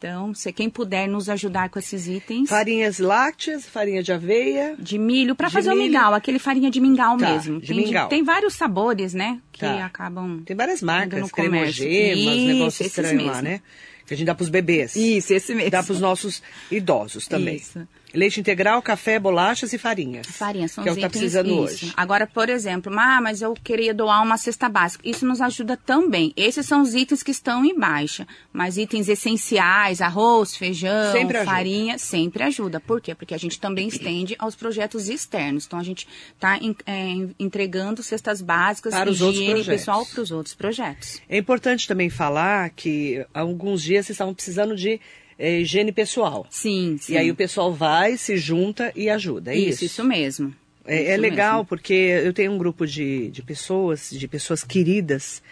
Então, 0.06 0.32
se 0.32 0.52
quem 0.52 0.70
puder 0.70 1.08
nos 1.08 1.28
ajudar 1.28 1.68
com 1.68 1.78
esses 1.80 2.06
itens 2.06 2.48
Farinhas 2.48 2.98
lácteas, 3.00 3.66
farinha 3.66 4.02
de 4.02 4.12
aveia. 4.12 4.76
de 4.78 4.98
milho 4.98 5.34
para 5.34 5.48
De 5.48 5.52
fazer 5.54 5.70
o 5.70 5.74
milho. 5.76 5.86
mingau, 5.92 6.14
aquele 6.14 6.38
farinha 6.38 6.70
de 6.70 6.80
mingau 6.80 7.16
Tá, 7.16 7.32
mesmo. 7.32 7.60
de 7.60 7.66
tem, 7.66 7.76
mingau. 7.76 8.08
tem 8.08 8.22
vários 8.22 8.54
sabores, 8.54 9.12
né? 9.14 9.40
Que 9.50 9.60
Tá. 9.60 9.84
acabam. 9.84 10.42
Tem 10.44 10.54
várias 10.56 10.80
marcas, 10.80 11.20
no 11.20 11.28
comércio. 11.28 11.84
cremogemas, 11.84 12.36
Isso, 12.36 12.46
negócios 12.46 12.86
estranhos 12.86 13.24
lá, 13.24 13.42
né? 13.42 13.60
Que 14.06 14.14
a 14.14 14.16
gente 14.16 14.26
dá 14.26 14.34
pros 14.36 14.48
bebês. 14.48 14.94
Isso, 14.94 15.34
esse 15.34 15.52
mesmo. 15.52 15.70
Dá 15.72 15.82
pros 15.82 16.00
nossos 16.00 16.40
idosos 16.70 17.26
também. 17.26 17.56
Isso. 17.56 17.86
Leite 18.16 18.40
integral, 18.40 18.80
café, 18.80 19.18
bolachas 19.18 19.72
e 19.72 19.78
farinhas. 19.78 20.26
Farinha, 20.26 20.66
são 20.68 20.82
Que 20.82 20.88
é 20.88 20.92
o 20.92 20.94
os 20.94 20.96
que 20.96 21.02
tá 21.02 21.08
itens, 21.08 21.20
precisando 21.20 21.48
isso. 21.50 21.84
hoje. 21.84 21.92
Agora, 21.96 22.26
por 22.26 22.48
exemplo, 22.48 22.92
ah, 22.98 23.20
mas 23.20 23.42
eu 23.42 23.52
queria 23.52 23.92
doar 23.92 24.22
uma 24.22 24.36
cesta 24.38 24.68
básica. 24.68 25.06
Isso 25.08 25.26
nos 25.26 25.40
ajuda 25.40 25.76
também. 25.76 26.32
Esses 26.36 26.64
são 26.66 26.80
os 26.80 26.94
itens 26.94 27.22
que 27.22 27.30
estão 27.30 27.64
em 27.64 27.78
baixa. 27.78 28.26
Mas 28.52 28.78
itens 28.78 29.08
essenciais, 29.08 30.00
arroz, 30.00 30.56
feijão, 30.56 31.12
Sempre 31.12 31.44
farinha, 31.44 31.98
sempre 31.98 32.42
ajuda. 32.42 32.80
Por 32.80 33.00
quê? 33.00 33.14
Porque 33.14 33.34
a 33.34 33.38
gente 33.38 33.60
também 33.60 33.88
estende 33.88 34.34
aos 34.38 34.54
projetos 34.56 35.08
externos. 35.08 35.66
Então, 35.66 35.78
a 35.78 35.84
gente 35.84 36.08
está 36.34 36.58
entregando 37.38 38.02
cestas 38.02 38.40
básicas, 38.40 38.92
Para 38.94 39.10
os 39.10 39.20
outros 39.20 39.40
higiene 39.40 39.60
projetos. 39.60 39.80
pessoal 39.80 40.06
para 40.06 40.22
os 40.22 40.30
outros 40.30 40.54
projetos. 40.54 41.20
É 41.28 41.36
importante 41.36 41.86
também 41.86 42.08
falar 42.08 42.70
que 42.70 43.24
há 43.34 43.40
alguns 43.40 43.82
dias 43.82 44.06
vocês 44.06 44.14
estavam 44.14 44.34
precisando 44.34 44.74
de 44.74 45.00
eh, 45.38 45.60
higiene 45.60 45.92
pessoal. 45.92 46.46
Sim, 46.50 46.96
sim. 47.00 47.14
E 47.14 47.16
aí 47.18 47.30
o 47.30 47.34
pessoal 47.34 47.72
vai, 47.72 48.16
se 48.16 48.36
junta 48.36 48.92
e 48.94 49.08
ajuda. 49.10 49.52
É 49.52 49.56
isso, 49.58 49.68
isso. 49.68 49.84
isso 49.84 50.04
mesmo. 50.04 50.54
É, 50.88 51.02
Isso 51.02 51.10
é 51.10 51.16
legal 51.16 51.54
mesmo. 51.58 51.66
porque 51.66 51.92
eu 51.92 52.32
tenho 52.32 52.52
um 52.52 52.58
grupo 52.58 52.86
de, 52.86 53.28
de 53.30 53.42
pessoas, 53.42 54.08
de 54.10 54.28
pessoas 54.28 54.62
queridas, 54.62 55.42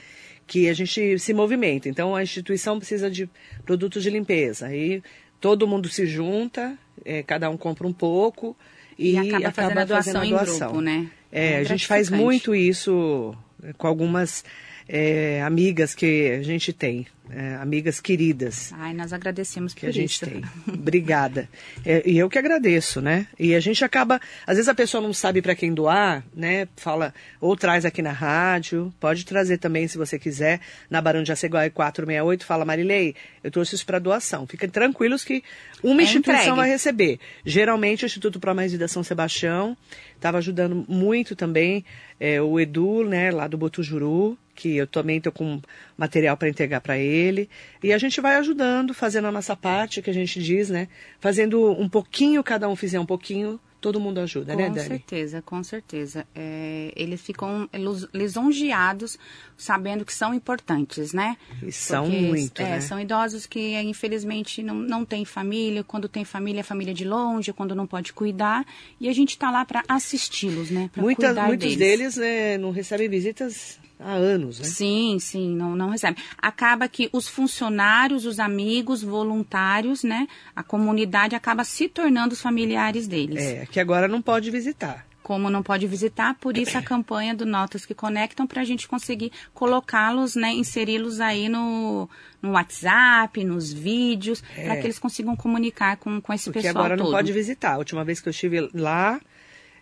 que 0.46 0.68
a 0.68 0.72
gente 0.74 1.18
se 1.18 1.34
movimenta. 1.34 1.88
Então 1.88 2.14
a 2.14 2.22
instituição 2.22 2.78
precisa 2.78 3.10
de 3.10 3.28
produtos 3.64 4.02
de 4.02 4.10
limpeza. 4.10 4.66
Aí 4.66 5.02
todo 5.40 5.66
mundo 5.66 5.88
se 5.88 6.06
junta, 6.06 6.78
é, 7.04 7.22
cada 7.22 7.50
um 7.50 7.56
compra 7.56 7.86
um 7.86 7.92
pouco 7.92 8.56
e, 8.98 9.12
E 9.14 9.18
acaba 9.18 9.50
fazendo 9.50 9.78
a 9.78 9.84
doação 9.84 10.24
em 10.24 10.30
grupo, 10.36 10.80
né? 10.80 11.10
É, 11.32 11.54
É 11.54 11.56
a 11.58 11.64
gente 11.64 11.86
faz 11.86 12.08
muito 12.10 12.54
isso 12.54 13.34
é, 13.62 13.72
com 13.72 13.86
algumas 13.88 14.44
é, 14.88 15.42
amigas 15.42 15.94
que 15.94 16.30
a 16.32 16.42
gente 16.42 16.72
tem, 16.72 17.06
é, 17.30 17.54
amigas 17.54 18.00
queridas 18.00 18.70
Ai, 18.74 18.92
nós 18.92 19.14
agradecemos 19.14 19.72
que 19.72 19.86
a 19.86 19.90
gente 19.90 20.12
isso. 20.12 20.26
tem. 20.26 20.42
Obrigada. 20.68 21.48
É, 21.84 22.02
e 22.04 22.18
eu 22.18 22.28
que 22.28 22.38
agradeço, 22.38 23.00
né? 23.00 23.26
E 23.38 23.54
a 23.54 23.60
gente 23.60 23.82
acaba, 23.82 24.20
às 24.46 24.56
vezes 24.56 24.68
a 24.68 24.74
pessoa 24.74 25.02
não 25.02 25.12
sabe 25.14 25.40
para 25.40 25.54
quem 25.54 25.72
doar, 25.72 26.22
né? 26.34 26.68
Fala, 26.76 27.14
ou 27.40 27.56
traz 27.56 27.86
aqui 27.86 28.02
na 28.02 28.12
rádio, 28.12 28.92
pode 29.00 29.24
trazer 29.24 29.56
também 29.56 29.88
se 29.88 29.96
você 29.96 30.18
quiser, 30.18 30.60
na 30.90 31.00
Barão 31.00 31.22
de 31.22 31.32
Aceguai 31.32 31.70
468, 31.70 32.44
fala, 32.44 32.64
Marilei, 32.66 33.14
eu 33.42 33.50
trouxe 33.50 33.74
isso 33.74 33.86
para 33.86 33.98
doação. 33.98 34.46
Fiquem 34.46 34.68
tranquilos 34.68 35.24
que 35.24 35.42
uma 35.82 36.02
É 36.02 36.04
instituição 36.04 36.40
entregue. 36.40 36.56
vai 36.56 36.68
receber. 36.68 37.18
Geralmente 37.44 38.04
o 38.04 38.06
Instituto 38.06 38.38
Pro 38.38 38.54
Mais 38.54 38.72
Vida 38.72 38.86
São 38.86 39.02
Sebastião 39.02 39.74
estava 40.14 40.36
ajudando 40.38 40.84
muito 40.86 41.34
também 41.34 41.84
é, 42.20 42.40
o 42.40 42.60
Edu, 42.60 43.02
né, 43.04 43.30
lá 43.30 43.46
do 43.46 43.56
Botujuru, 43.58 44.38
que 44.54 44.76
eu 44.76 44.86
também 44.86 45.18
estou 45.18 45.32
com 45.32 45.60
material 45.96 46.36
para 46.36 46.48
entregar 46.48 46.80
para 46.80 46.96
ele. 46.98 47.48
E 47.82 47.92
a 47.92 47.98
gente 47.98 48.20
vai 48.20 48.36
ajudando, 48.36 48.94
fazendo 48.94 49.26
a 49.26 49.32
nossa 49.32 49.56
parte, 49.56 50.00
que 50.00 50.10
a 50.10 50.14
gente 50.14 50.42
diz, 50.42 50.70
né? 50.70 50.88
Fazendo 51.20 51.72
um 51.72 51.88
pouquinho, 51.88 52.42
cada 52.42 52.68
um 52.68 52.76
fizer 52.76 53.00
um 53.00 53.06
pouquinho, 53.06 53.58
todo 53.80 54.00
mundo 54.00 54.18
ajuda, 54.18 54.56
né, 54.56 54.68
Com 54.68 54.74
Dani? 54.74 54.88
certeza, 54.88 55.42
com 55.42 55.62
certeza. 55.62 56.26
É, 56.34 56.90
eles 56.96 57.20
ficam 57.20 57.68
lis- 57.74 58.08
lisonjeados 58.14 59.18
sabendo 59.58 60.06
que 60.06 60.14
são 60.14 60.32
importantes, 60.32 61.12
né? 61.12 61.36
E 61.62 61.70
são 61.70 62.08
muito, 62.08 62.62
é, 62.62 62.64
né? 62.70 62.80
São 62.80 62.98
idosos 62.98 63.44
que, 63.44 63.74
infelizmente, 63.82 64.62
não, 64.62 64.74
não 64.74 65.04
têm 65.04 65.24
família. 65.26 65.84
Quando 65.84 66.08
tem 66.08 66.24
família, 66.24 66.60
é 66.60 66.62
família 66.62 66.94
de 66.94 67.04
longe, 67.04 67.52
quando 67.52 67.74
não 67.74 67.86
pode 67.86 68.12
cuidar. 68.14 68.64
E 68.98 69.06
a 69.08 69.12
gente 69.12 69.30
está 69.30 69.50
lá 69.50 69.64
para 69.66 69.82
assisti-los, 69.86 70.70
né? 70.70 70.88
Para 70.92 71.02
Muitas, 71.02 71.36
muitos 71.36 71.76
deles 71.76 72.16
né, 72.16 72.56
não 72.56 72.70
recebem 72.70 73.08
visitas 73.08 73.78
há 74.04 74.12
anos, 74.12 74.58
né? 74.60 74.66
Sim, 74.66 75.18
sim, 75.18 75.54
não, 75.56 75.74
não 75.74 75.88
recebe. 75.90 76.18
Acaba 76.38 76.86
que 76.88 77.08
os 77.12 77.26
funcionários, 77.26 78.26
os 78.26 78.38
amigos, 78.38 79.02
voluntários, 79.02 80.04
né? 80.04 80.28
A 80.54 80.62
comunidade 80.62 81.34
acaba 81.34 81.64
se 81.64 81.88
tornando 81.88 82.34
os 82.34 82.40
familiares 82.42 83.08
deles. 83.08 83.40
É, 83.42 83.66
que 83.66 83.80
agora 83.80 84.06
não 84.06 84.20
pode 84.20 84.50
visitar. 84.50 85.06
Como 85.22 85.48
não 85.48 85.62
pode 85.62 85.86
visitar, 85.86 86.34
por 86.34 86.54
isso 86.58 86.76
a 86.76 86.82
campanha 86.82 87.34
do 87.34 87.46
Notas 87.46 87.86
que 87.86 87.94
Conectam 87.94 88.46
para 88.46 88.60
a 88.60 88.64
gente 88.64 88.86
conseguir 88.86 89.32
colocá-los, 89.54 90.36
né? 90.36 90.52
Inseri-los 90.52 91.18
aí 91.18 91.48
no, 91.48 92.06
no 92.42 92.50
WhatsApp, 92.50 93.42
nos 93.42 93.72
vídeos, 93.72 94.42
para 94.54 94.76
que 94.76 94.86
eles 94.86 94.98
consigam 94.98 95.34
comunicar 95.34 95.96
com, 95.96 96.20
com 96.20 96.30
esse 96.30 96.50
É. 96.50 96.52
Porque 96.52 96.66
pessoal 96.68 96.84
agora 96.84 96.96
não 96.98 97.06
todo. 97.06 97.14
pode 97.14 97.32
visitar. 97.32 97.72
A 97.72 97.78
última 97.78 98.04
vez 98.04 98.20
que 98.20 98.28
eu 98.28 98.32
estive 98.32 98.68
lá, 98.74 99.18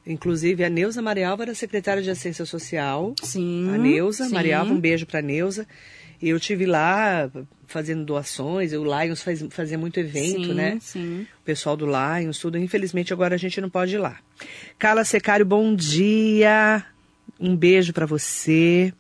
inclusive 0.07 0.65
a 0.65 0.71
Neuza 0.71 1.01
Marialva 1.03 1.45
era 1.45 1.55
secretária 1.55 2.03
de 2.03 2.11
Assistência 2.11 2.45
Social. 2.45 3.15
Sim, 3.23 3.71
A 3.73 3.79
Neuza, 3.79 4.25
sim. 4.25 4.35
Marialva, 4.35 4.73
um 4.73 4.81
beijo 4.81 5.07
para 5.07 5.23
Neuza. 5.23 5.67
E 6.21 6.29
eu 6.29 6.39
tive 6.39 6.67
lá 6.67 7.29
fazendo 7.67 8.05
doações, 8.05 8.73
o 8.73 8.85
Lions 8.85 9.23
faz, 9.23 9.45
fazia 9.51 9.77
muito 9.77 9.99
evento, 9.99 10.45
sim, 10.45 10.55
né? 10.55 10.79
Sim. 10.81 11.27
O 11.41 11.45
pessoal 11.45 11.77
do 11.77 11.87
Lions, 11.87 12.39
tudo. 12.39 12.59
Infelizmente 12.59 13.13
agora 13.13 13.35
a 13.35 13.39
gente 13.39 13.61
não 13.61 13.69
pode 13.69 13.95
ir 13.95 13.99
lá. 13.99 14.19
Carla 14.79 15.05
Secário, 15.05 15.45
bom 15.45 15.75
dia. 15.75 16.85
Um 17.41 17.57
beijo 17.57 17.93
para 17.93 18.07
você. 18.07 18.93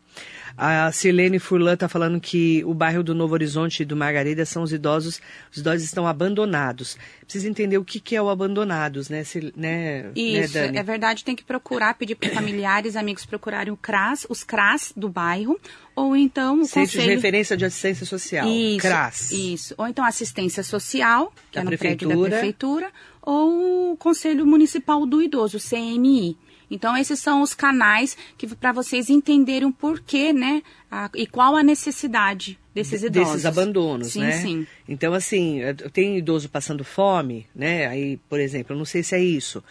A 0.56 0.92
Silene 0.92 1.38
Furlan 1.38 1.75
está 1.75 1.88
falando 1.88 2.21
que 2.21 2.64
o 2.64 2.75
bairro 2.75 3.02
do 3.02 3.14
Novo 3.14 3.35
Horizonte 3.35 3.82
e 3.82 3.85
do 3.85 3.97
Margarida 3.97 4.44
são 4.44 4.62
os 4.62 4.73
idosos, 4.73 5.21
os 5.50 5.59
idosos 5.59 5.82
estão 5.82 6.06
abandonados. 6.06 6.97
Precisa 7.23 7.49
entender 7.49 7.78
o 7.78 7.85
que, 7.85 7.99
que 7.99 8.14
é 8.14 8.23
o 8.23 8.28
abandonados, 8.28 9.09
né, 9.09 9.23
né, 9.35 9.52
né 9.56 10.11
Isso, 10.14 10.59
né, 10.59 10.73
é 10.75 10.82
verdade, 10.82 11.25
tem 11.25 11.35
que 11.35 11.44
procurar, 11.44 11.94
pedir 11.94 12.14
para 12.14 12.30
familiares, 12.30 12.97
amigos 12.97 13.25
procurarem 13.25 13.73
o 13.73 13.76
CRAS, 13.76 14.26
os 14.28 14.44
CRAS 14.44 14.92
do 14.97 15.09
bairro, 15.09 15.59
ou 15.97 16.14
então 16.14 16.61
o 16.61 16.64
Centro 16.64 16.80
Conselho... 16.82 17.04
de 17.04 17.14
Referência 17.14 17.56
de 17.56 17.64
Assistência 17.64 18.06
Social, 18.06 18.47
isso, 18.47 18.78
CRAS. 18.80 19.30
Isso, 19.32 19.75
ou 19.78 19.87
então 19.87 20.04
assistência 20.04 20.62
social, 20.62 21.32
que 21.50 21.56
Da 21.56 21.62
é 21.62 21.64
no 21.64 21.78
prédio 21.78 22.09
prefeitura. 22.09 22.30
da 22.30 22.37
prefeitura, 22.37 22.90
ou 23.23 23.92
o 23.92 23.97
Conselho 23.97 24.44
Municipal 24.44 25.06
do 25.06 25.23
Idoso, 25.23 25.59
CMI. 25.59 26.37
Então, 26.73 26.97
esses 26.97 27.21
são 27.21 27.43
os 27.43 27.55
canais 27.55 28.17
que 28.38 28.47
para 28.57 28.73
vocês 28.73 29.09
entenderem 29.11 29.69
o 29.69 29.73
porquê, 29.73 30.33
né? 30.33 30.62
a- 30.91 31.09
e 31.14 31.26
qual 31.26 31.57
a 31.57 31.62
necessidade 31.62 32.59
desses 32.75 33.00
de- 33.00 33.07
idosos. 33.07 33.33
Desses 33.33 33.47
abandonos, 33.47 34.09
sim, 34.09 34.21
né? 34.21 34.33
Sim, 34.33 34.67
Então, 34.88 35.14
assim, 35.14 35.61
tem 35.93 36.19
idoso 36.19 36.49
passando 36.50 36.85
fome, 36.85 37.47
né? 37.55 37.87
Aí, 37.87 38.19
por 38.29 38.38
exemplo, 38.41 38.75
eu 38.75 38.79
não 38.79 38.85
sei 38.85 39.02
se 39.02 39.14
é 39.14 39.21
isso. 39.23 39.62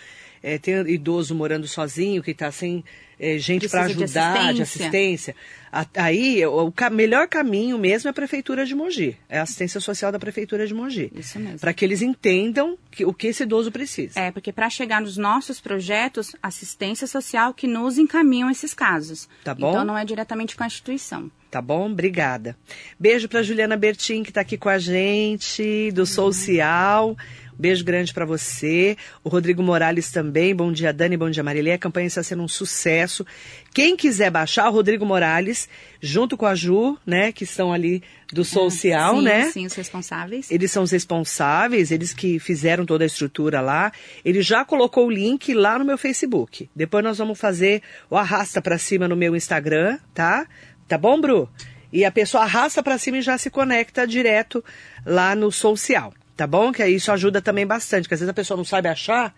Eh, 0.43 0.57
tem 0.57 0.73
idoso 0.89 1.35
morando 1.35 1.67
sozinho, 1.67 2.23
que 2.23 2.31
está 2.31 2.51
sem 2.51 2.83
eh, 3.19 3.37
gente 3.37 3.69
para 3.69 3.83
Precisa 3.83 3.97
de 3.99 4.03
ajudar, 4.19 4.53
de 4.53 4.61
assistência. 4.63 5.33
assistência. 5.33 5.35
A- 5.71 5.85
Aí, 6.05 6.43
o, 6.45 6.65
o 6.65 6.71
ca- 6.71 6.89
melhor 6.89 7.27
caminho 7.27 7.77
mesmo 7.77 8.07
é 8.07 8.11
a 8.11 8.13
Prefeitura 8.13 8.65
de 8.65 8.73
Mogi. 8.73 9.15
É 9.29 9.37
a 9.37 9.43
assistência 9.43 9.79
social 9.79 10.11
da 10.11 10.17
Prefeitura 10.17 10.65
de 10.65 10.73
Mogi. 10.73 11.11
Isso 11.15 11.37
mesmo. 11.39 11.59
Para 11.59 11.71
que 11.73 11.85
eles 11.85 12.01
entendam 12.01 12.75
que- 12.89 13.05
o 13.05 13.13
que 13.13 13.27
esse 13.27 13.43
idoso 13.43 13.71
precisa. 13.71 14.19
É, 14.19 14.31
porque 14.31 14.51
para 14.51 14.67
chegar 14.71 14.99
nos 14.99 15.15
nossos 15.17 15.61
projetos, 15.61 16.35
assistência 16.41 17.05
social 17.05 17.53
que 17.53 17.67
nos 17.67 17.99
encaminham 17.99 18.49
esses 18.49 18.73
casos. 18.73 19.29
Tá 19.43 19.53
bom. 19.53 19.69
Então, 19.69 19.85
não 19.85 19.95
é 19.97 20.03
diretamente 20.03 20.55
com 20.55 20.63
a 20.63 20.67
instituição. 20.67 21.29
Tá 21.51 21.61
bom? 21.61 21.91
Obrigada. 21.91 22.57
Beijo 22.99 23.27
para 23.29 23.43
Juliana 23.43 23.77
Bertin, 23.77 24.23
que 24.23 24.29
está 24.31 24.41
aqui 24.41 24.57
com 24.57 24.69
a 24.69 24.79
gente, 24.79 25.91
do 25.91 26.05
Social. 26.05 27.15
Beijo 27.61 27.85
grande 27.85 28.11
para 28.11 28.25
você. 28.25 28.97
O 29.23 29.29
Rodrigo 29.29 29.61
Morales 29.61 30.09
também. 30.09 30.55
Bom 30.55 30.71
dia, 30.71 30.91
Dani. 30.91 31.15
Bom 31.15 31.29
dia, 31.29 31.43
Marilê. 31.43 31.73
A 31.73 31.77
campanha 31.77 32.07
está 32.07 32.23
sendo 32.23 32.41
um 32.41 32.47
sucesso. 32.47 33.23
Quem 33.71 33.95
quiser 33.95 34.31
baixar, 34.31 34.67
o 34.67 34.71
Rodrigo 34.71 35.05
Morales, 35.05 35.69
junto 36.01 36.35
com 36.35 36.47
a 36.47 36.55
Ju, 36.55 36.97
né, 37.05 37.31
que 37.31 37.43
estão 37.43 37.71
ali 37.71 38.01
do 38.33 38.43
Social, 38.43 39.17
sim, 39.17 39.21
né? 39.21 39.51
Sim, 39.51 39.67
os 39.67 39.75
responsáveis. 39.75 40.49
Eles 40.49 40.71
são 40.71 40.81
os 40.81 40.89
responsáveis, 40.89 41.91
eles 41.91 42.15
que 42.15 42.39
fizeram 42.39 42.83
toda 42.83 43.03
a 43.03 43.07
estrutura 43.07 43.61
lá. 43.61 43.91
Ele 44.25 44.41
já 44.41 44.65
colocou 44.65 45.05
o 45.05 45.11
link 45.11 45.53
lá 45.53 45.77
no 45.77 45.85
meu 45.85 45.99
Facebook. 45.99 46.67
Depois 46.75 47.03
nós 47.03 47.19
vamos 47.19 47.39
fazer 47.39 47.83
o 48.09 48.17
arrasta 48.17 48.59
pra 48.59 48.79
cima 48.79 49.07
no 49.07 49.15
meu 49.15 49.35
Instagram, 49.35 49.99
tá? 50.15 50.47
Tá 50.87 50.97
bom, 50.97 51.21
Bru? 51.21 51.47
E 51.93 52.03
a 52.05 52.11
pessoa 52.11 52.43
arrasta 52.43 52.81
pra 52.81 52.97
cima 52.97 53.19
e 53.19 53.21
já 53.21 53.37
se 53.37 53.51
conecta 53.51 54.07
direto 54.07 54.63
lá 55.05 55.35
no 55.35 55.51
social, 55.51 56.11
tá 56.41 56.47
bom? 56.47 56.71
Que 56.71 56.81
aí 56.81 56.95
isso 56.95 57.11
ajuda 57.11 57.39
também 57.39 57.67
bastante, 57.67 58.03
porque 58.03 58.15
às 58.15 58.19
vezes 58.19 58.31
a 58.31 58.33
pessoa 58.33 58.57
não 58.57 58.65
sabe 58.65 58.89
achar, 58.89 59.31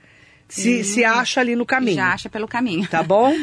se, 0.48 0.86
se 0.86 1.04
acha 1.04 1.42
ali 1.42 1.54
no 1.54 1.66
caminho. 1.66 1.98
Já 1.98 2.14
acha 2.14 2.30
pelo 2.30 2.48
caminho. 2.48 2.88
Tá 2.88 3.04
bom? 3.04 3.34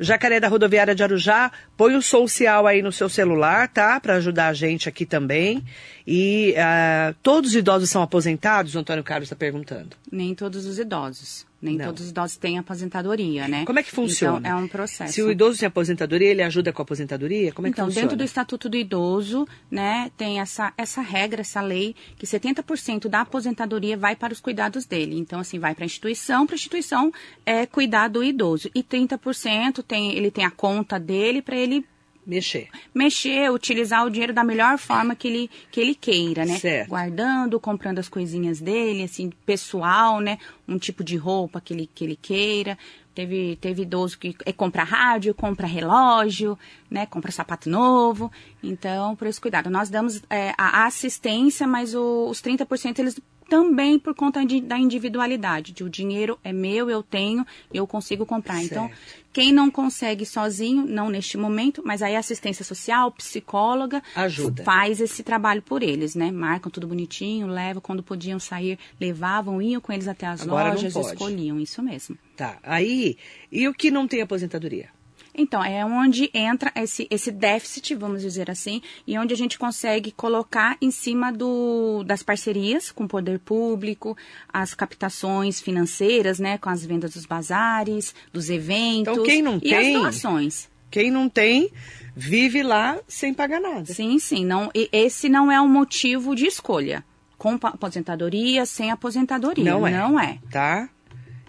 Jacaré 0.00 0.40
da 0.40 0.48
Rodoviária 0.48 0.94
de 0.94 1.02
Arujá, 1.02 1.52
põe 1.76 1.94
o 1.94 2.00
social 2.00 2.66
aí 2.66 2.80
no 2.80 2.90
seu 2.90 3.10
celular, 3.10 3.68
tá? 3.68 4.00
Para 4.00 4.14
ajudar 4.14 4.48
a 4.48 4.52
gente 4.54 4.88
aqui 4.88 5.04
também. 5.04 5.62
E 6.06 6.54
ah, 6.56 7.14
todos 7.22 7.50
os 7.50 7.56
idosos 7.56 7.90
são 7.90 8.02
aposentados? 8.02 8.74
O 8.74 8.78
Antônio 8.78 9.04
Carlos 9.04 9.26
está 9.26 9.36
perguntando. 9.36 9.90
Nem 10.10 10.34
todos 10.34 10.64
os 10.64 10.78
idosos. 10.78 11.46
Nem 11.64 11.78
Não. 11.78 11.86
todos 11.86 12.02
os 12.02 12.10
idosos 12.10 12.36
têm 12.36 12.58
aposentadoria, 12.58 13.48
né? 13.48 13.64
Como 13.64 13.78
é 13.78 13.82
que 13.82 13.90
funciona? 13.90 14.38
Então, 14.38 14.50
é 14.50 14.54
um 14.54 14.68
processo. 14.68 15.14
Se 15.14 15.22
o 15.22 15.30
idoso 15.30 15.58
tem 15.58 15.66
aposentadoria, 15.66 16.28
ele 16.28 16.42
ajuda 16.42 16.74
com 16.74 16.82
a 16.82 16.84
aposentadoria? 16.84 17.52
Como 17.52 17.66
é 17.66 17.70
que 17.70 17.74
então, 17.74 17.86
funciona? 17.86 18.02
dentro 18.02 18.18
do 18.18 18.22
Estatuto 18.22 18.68
do 18.68 18.76
Idoso, 18.76 19.48
né, 19.70 20.10
tem 20.14 20.40
essa, 20.40 20.74
essa 20.76 21.00
regra, 21.00 21.40
essa 21.40 21.62
lei, 21.62 21.96
que 22.18 22.26
70% 22.26 23.08
da 23.08 23.22
aposentadoria 23.22 23.96
vai 23.96 24.14
para 24.14 24.34
os 24.34 24.40
cuidados 24.40 24.84
dele. 24.84 25.18
Então, 25.18 25.40
assim, 25.40 25.58
vai 25.58 25.74
para 25.74 25.84
a 25.84 25.86
instituição, 25.86 26.46
para 26.46 26.54
a 26.54 26.56
instituição 26.56 27.10
é 27.46 27.64
cuidar 27.64 28.08
do 28.08 28.22
idoso. 28.22 28.70
E 28.74 28.82
30% 28.82 29.82
tem, 29.82 30.14
ele 30.14 30.30
tem 30.30 30.44
a 30.44 30.50
conta 30.50 31.00
dele 31.00 31.40
para 31.40 31.56
ele 31.56 31.86
Mexer. 32.26 32.68
mexer, 32.94 33.50
utilizar 33.52 34.04
o 34.06 34.10
dinheiro 34.10 34.32
da 34.32 34.42
melhor 34.44 34.78
forma 34.78 35.14
que 35.14 35.28
ele, 35.28 35.50
que 35.70 35.80
ele 35.80 35.94
queira, 35.94 36.44
né? 36.44 36.58
Certo. 36.58 36.88
Guardando, 36.88 37.60
comprando 37.60 37.98
as 37.98 38.08
coisinhas 38.08 38.60
dele, 38.60 39.02
assim, 39.04 39.30
pessoal, 39.44 40.20
né? 40.20 40.38
Um 40.66 40.78
tipo 40.78 41.04
de 41.04 41.16
roupa 41.16 41.60
que 41.60 41.74
ele, 41.74 41.90
que 41.94 42.04
ele 42.04 42.16
queira. 42.16 42.78
Teve, 43.14 43.54
teve 43.60 43.82
idoso 43.82 44.18
que 44.18 44.34
eh, 44.44 44.52
compra 44.52 44.82
rádio, 44.82 45.32
compra 45.34 45.68
relógio, 45.68 46.58
né? 46.90 47.06
Compra 47.06 47.30
sapato 47.30 47.70
novo. 47.70 48.32
Então, 48.60 49.14
por 49.14 49.28
esse 49.28 49.40
cuidado. 49.40 49.70
Nós 49.70 49.88
damos 49.88 50.20
eh, 50.28 50.52
a 50.58 50.84
assistência, 50.86 51.64
mas 51.66 51.94
o- 51.94 52.26
os 52.28 52.40
30% 52.42 52.98
eles 52.98 53.20
também 53.48 53.98
por 53.98 54.14
conta 54.14 54.44
de- 54.44 54.60
da 54.60 54.78
individualidade. 54.78 55.72
De 55.72 55.84
o 55.84 55.88
dinheiro 55.88 56.38
é 56.42 56.52
meu, 56.52 56.88
eu 56.90 57.02
tenho, 57.02 57.46
eu 57.72 57.86
consigo 57.86 58.24
comprar. 58.26 58.62
Então, 58.62 58.88
Certo. 58.88 59.24
quem 59.32 59.52
não 59.52 59.70
consegue 59.70 60.24
sozinho, 60.26 60.84
não 60.86 61.08
neste 61.10 61.36
momento, 61.36 61.82
mas 61.84 62.02
aí 62.02 62.16
a 62.16 62.18
assistência 62.20 62.64
social, 62.64 63.10
psicóloga, 63.12 64.02
Ajuda. 64.14 64.62
faz 64.64 65.00
esse 65.00 65.22
trabalho 65.22 65.62
por 65.62 65.82
eles, 65.82 66.14
né? 66.14 66.30
Marcam 66.30 66.70
tudo 66.70 66.86
bonitinho, 66.86 67.46
levam, 67.46 67.80
quando 67.80 68.02
podiam 68.02 68.38
sair, 68.38 68.78
levavam, 69.00 69.60
iam 69.60 69.80
com 69.80 69.92
eles 69.92 70.08
até 70.08 70.26
as 70.26 70.42
Agora 70.42 70.70
lojas, 70.70 70.94
escolhiam, 70.96 71.58
isso 71.60 71.82
mesmo. 71.82 72.16
Tá. 72.36 72.58
Aí, 72.62 73.16
e 73.50 73.68
o 73.68 73.74
que 73.74 73.90
não 73.90 74.08
tem 74.08 74.20
aposentadoria? 74.22 74.88
Então, 75.36 75.64
é 75.64 75.84
onde 75.84 76.30
entra 76.32 76.70
esse, 76.76 77.06
esse 77.10 77.32
déficit, 77.32 77.94
vamos 77.94 78.22
dizer 78.22 78.50
assim, 78.50 78.80
e 79.06 79.18
onde 79.18 79.34
a 79.34 79.36
gente 79.36 79.58
consegue 79.58 80.12
colocar 80.12 80.76
em 80.80 80.90
cima 80.90 81.32
do, 81.32 82.04
das 82.04 82.22
parcerias 82.22 82.92
com 82.92 83.04
o 83.04 83.08
poder 83.08 83.38
público, 83.40 84.16
as 84.52 84.74
captações 84.74 85.60
financeiras, 85.60 86.38
né, 86.38 86.56
com 86.58 86.70
as 86.70 86.84
vendas 86.86 87.14
dos 87.14 87.26
bazares, 87.26 88.14
dos 88.32 88.48
eventos 88.48 89.12
Então, 89.12 89.24
quem 89.24 89.42
não 89.42 89.56
e 89.56 89.60
tem- 89.60 89.96
as 89.96 90.02
doações. 90.02 90.68
Quem 90.90 91.10
não 91.10 91.28
tem, 91.28 91.70
vive 92.14 92.62
lá 92.62 92.96
sem 93.08 93.34
pagar 93.34 93.60
nada. 93.60 93.86
Sim, 93.92 94.16
sim. 94.20 94.44
Não, 94.44 94.70
e 94.72 94.88
esse 94.92 95.28
não 95.28 95.50
é 95.50 95.60
um 95.60 95.66
motivo 95.68 96.36
de 96.36 96.46
escolha. 96.46 97.04
Com 97.36 97.58
aposentadoria, 97.60 98.64
sem 98.64 98.92
aposentadoria. 98.92 99.64
Não 99.64 99.84
é. 99.84 99.90
Não 99.90 100.20
é. 100.20 100.38
Tá? 100.52 100.88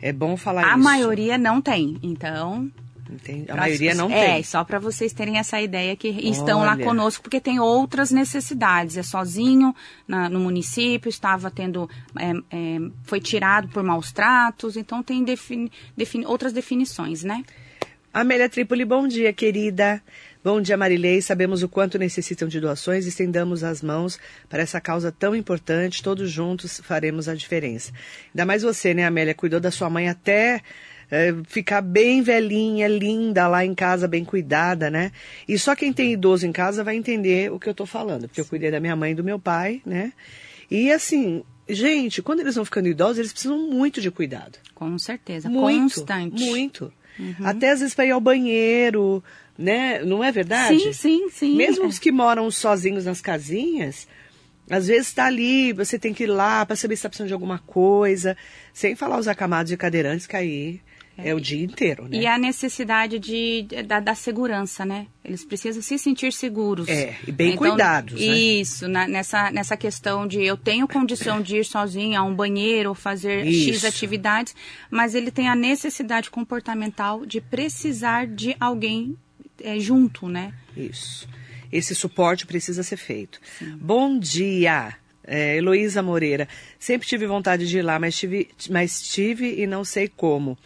É 0.01 0.11
bom 0.11 0.35
falar 0.35 0.65
A 0.65 0.69
isso. 0.71 0.79
maioria 0.79 1.37
não 1.37 1.61
tem. 1.61 1.99
Então. 2.01 2.71
Entende? 3.09 3.43
A 3.43 3.53
pra- 3.53 3.57
maioria 3.57 3.93
não 3.93 4.09
é, 4.11 4.33
tem. 4.35 4.43
só 4.43 4.63
para 4.63 4.79
vocês 4.79 5.13
terem 5.13 5.37
essa 5.37 5.61
ideia 5.61 5.95
que 5.95 6.07
estão 6.07 6.61
lá 6.61 6.75
conosco, 6.77 7.21
porque 7.21 7.39
tem 7.39 7.59
outras 7.59 8.09
necessidades. 8.11 8.97
É 8.97 9.03
sozinho 9.03 9.75
na- 10.07 10.27
no 10.29 10.39
município, 10.39 11.07
estava 11.09 11.51
tendo. 11.51 11.87
é, 12.19 12.31
é, 12.51 12.77
foi 13.03 13.19
tirado 13.19 13.67
por 13.67 13.83
maus 13.83 14.11
tratos, 14.11 14.75
então 14.75 15.03
tem 15.03 15.23
defini- 15.23 15.71
defini- 15.95 16.25
outras 16.25 16.51
definições, 16.51 17.23
né? 17.23 17.43
Amélia 18.13 18.49
Trípoli, 18.49 18.85
bom 18.85 19.07
dia, 19.07 19.31
querida. 19.33 20.01
Bom 20.43 20.61
dia, 20.61 20.77
Marilei. 20.77 21.21
Sabemos 21.21 21.63
o 21.63 21.67
quanto 21.69 21.97
necessitam 21.97 22.47
de 22.47 22.59
doações. 22.61 23.05
Estendamos 23.05 23.63
as 23.63 23.81
mãos 23.81 24.17
para 24.47 24.61
essa 24.61 24.79
causa 24.79 25.11
tão 25.11 25.35
importante. 25.35 26.01
Todos 26.03 26.31
juntos 26.31 26.79
faremos 26.83 27.27
a 27.27 27.35
diferença. 27.35 27.91
Ainda 28.33 28.45
mais 28.45 28.61
você, 28.63 28.93
né, 28.93 29.05
Amélia? 29.05 29.33
Cuidou 29.33 29.59
da 29.59 29.69
sua 29.71 29.89
mãe 29.89 30.07
até 30.07 30.61
eh, 31.11 31.33
ficar 31.47 31.81
bem 31.81 32.21
velhinha, 32.21 32.87
linda 32.87 33.47
lá 33.47 33.65
em 33.65 33.73
casa, 33.75 34.07
bem 34.07 34.23
cuidada, 34.25 34.89
né? 34.89 35.11
E 35.47 35.57
só 35.57 35.75
quem 35.75 35.91
tem 35.93 36.13
idoso 36.13 36.45
em 36.45 36.51
casa 36.51 36.83
vai 36.83 36.95
entender 36.95 37.51
o 37.51 37.59
que 37.59 37.69
eu 37.69 37.73
tô 37.73 37.85
falando. 37.85 38.27
Porque 38.27 38.41
eu 38.41 38.45
cuidei 38.45 38.71
da 38.71 38.79
minha 38.79 38.95
mãe 38.95 39.11
e 39.11 39.15
do 39.15 39.23
meu 39.23 39.39
pai, 39.39 39.81
né? 39.85 40.13
E 40.69 40.91
assim, 40.91 41.43
gente, 41.69 42.21
quando 42.21 42.39
eles 42.39 42.55
vão 42.55 42.65
ficando 42.65 42.87
idosos, 42.87 43.19
eles 43.19 43.31
precisam 43.31 43.57
muito 43.69 44.01
de 44.01 44.09
cuidado. 44.09 44.57
Com 44.73 44.97
certeza. 44.97 45.49
Muito, 45.49 45.95
Constante. 45.95 46.43
Muito. 46.43 46.91
Até 47.43 47.71
às 47.71 47.79
vezes 47.79 47.95
para 47.95 48.05
ir 48.05 48.11
ao 48.11 48.19
banheiro, 48.19 49.23
né? 49.57 50.03
Não 50.03 50.23
é 50.23 50.31
verdade? 50.31 50.79
Sim, 50.79 50.93
sim, 50.93 51.29
sim. 51.29 51.55
Mesmo 51.55 51.85
É. 51.85 51.87
os 51.87 51.97
que 51.97 52.11
moram 52.11 52.51
sozinhos 52.51 53.05
nas 53.05 53.21
casinhas, 53.21 54.05
às 54.69 54.87
vezes 54.87 55.07
está 55.07 55.27
ali, 55.27 55.71
você 55.71 55.97
tem 55.97 56.13
que 56.13 56.23
ir 56.23 56.27
lá 56.27 56.65
para 56.65 56.75
saber 56.75 56.95
se 56.95 56.99
está 56.99 57.09
precisando 57.09 57.29
de 57.29 57.33
alguma 57.33 57.59
coisa, 57.59 58.35
sem 58.73 58.95
falar 58.95 59.17
os 59.17 59.27
acamados 59.29 59.71
e 59.71 59.77
cadeirantes 59.77 60.27
que 60.27 60.35
aí 60.35 60.81
é, 61.17 61.33
o 61.33 61.39
dia 61.39 61.63
inteiro, 61.63 62.07
né? 62.07 62.17
E 62.17 62.27
a 62.27 62.37
necessidade 62.37 63.17
de, 63.19 63.65
da, 63.87 63.99
da 63.99 64.13
segurança, 64.15 64.85
né? 64.85 65.07
Eles 65.23 65.45
precisam 65.45 65.81
se 65.81 65.97
sentir 65.97 66.33
seguros. 66.33 66.87
É, 66.89 67.15
e 67.27 67.31
bem 67.31 67.55
cuidados, 67.55 68.19
né? 68.19 68.37
Isso, 68.37 68.87
na- 68.87 69.07
nessa, 69.07 69.49
nessa 69.51 69.77
questão 69.77 70.27
de 70.27 70.43
eu 70.43 70.57
tenho 70.57 70.87
condição 70.87 71.41
de 71.41 71.57
ir 71.57 71.65
sozinho 71.65 72.19
a 72.19 72.23
um 72.23 72.35
banheiro 72.35 72.89
ou 72.89 72.95
fazer 72.95 73.45
X 73.45 73.77
Isso. 73.77 73.87
atividades, 73.87 74.53
mas 74.91 75.15
ele 75.15 75.31
tem 75.31 75.47
a 75.47 75.55
necessidade 75.55 76.29
comportamental 76.29 77.25
de 77.25 77.39
precisar 77.41 78.27
de 78.27 78.55
alguém 78.59 79.17
é, 79.63 79.79
junto, 79.79 80.27
né? 80.27 80.53
Isso. 80.75 81.27
Esse 81.71 81.95
suporte 81.95 82.45
precisa 82.45 82.83
ser 82.83 82.97
feito. 82.97 83.39
Bom 83.81 84.19
dia, 84.19 84.93
é, 85.23 85.57
Heloísa 85.57 86.01
Moreira. 86.03 86.47
Sempre 86.79 87.07
tive 87.07 87.25
vontade 87.25 87.67
de 87.67 87.79
ir 87.79 87.81
lá, 87.81 87.97
mas 87.99 88.15
tive, 88.17 88.49
mas 88.69 89.01
tive 89.01 89.61
e 89.61 89.65
não 89.65 89.83
sei 89.83 90.07
como. 90.07 90.57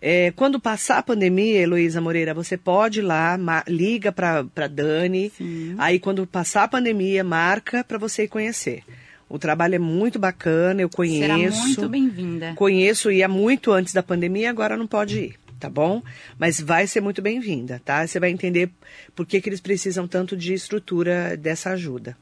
É, 0.00 0.30
quando 0.36 0.60
passar 0.60 0.98
a 0.98 1.02
pandemia, 1.02 1.60
Heloísa 1.60 2.00
Moreira, 2.00 2.32
você 2.32 2.56
pode 2.56 3.00
ir 3.00 3.02
lá, 3.02 3.36
liga 3.66 4.12
para 4.12 4.68
Dani. 4.70 5.32
Aí, 5.76 5.98
quando 5.98 6.26
passar 6.26 6.64
a 6.64 6.68
pandemia, 6.68 7.24
marca 7.24 7.82
para 7.82 7.98
você 7.98 8.24
ir 8.24 8.28
conhecer. 8.28 8.84
O 9.28 9.38
trabalho 9.38 9.74
é 9.74 9.78
muito 9.78 10.18
bacana, 10.18 10.80
eu 10.80 10.88
conheço. 10.88 11.20
Será 11.20 11.36
muito 11.36 11.88
bem-vinda. 11.88 12.54
Conheço, 12.54 13.10
ia 13.10 13.28
muito 13.28 13.72
antes 13.72 13.92
da 13.92 14.02
pandemia, 14.02 14.48
agora 14.48 14.74
não 14.74 14.86
pode 14.86 15.18
ir, 15.18 15.34
tá 15.60 15.68
bom? 15.68 16.02
Mas 16.38 16.58
vai 16.58 16.86
ser 16.86 17.02
muito 17.02 17.20
bem-vinda, 17.20 17.78
tá? 17.84 18.06
Você 18.06 18.18
vai 18.18 18.30
entender 18.30 18.70
por 19.14 19.26
que, 19.26 19.40
que 19.40 19.48
eles 19.50 19.60
precisam 19.60 20.08
tanto 20.08 20.34
de 20.34 20.54
estrutura 20.54 21.36
dessa 21.36 21.70
ajuda. 21.70 22.16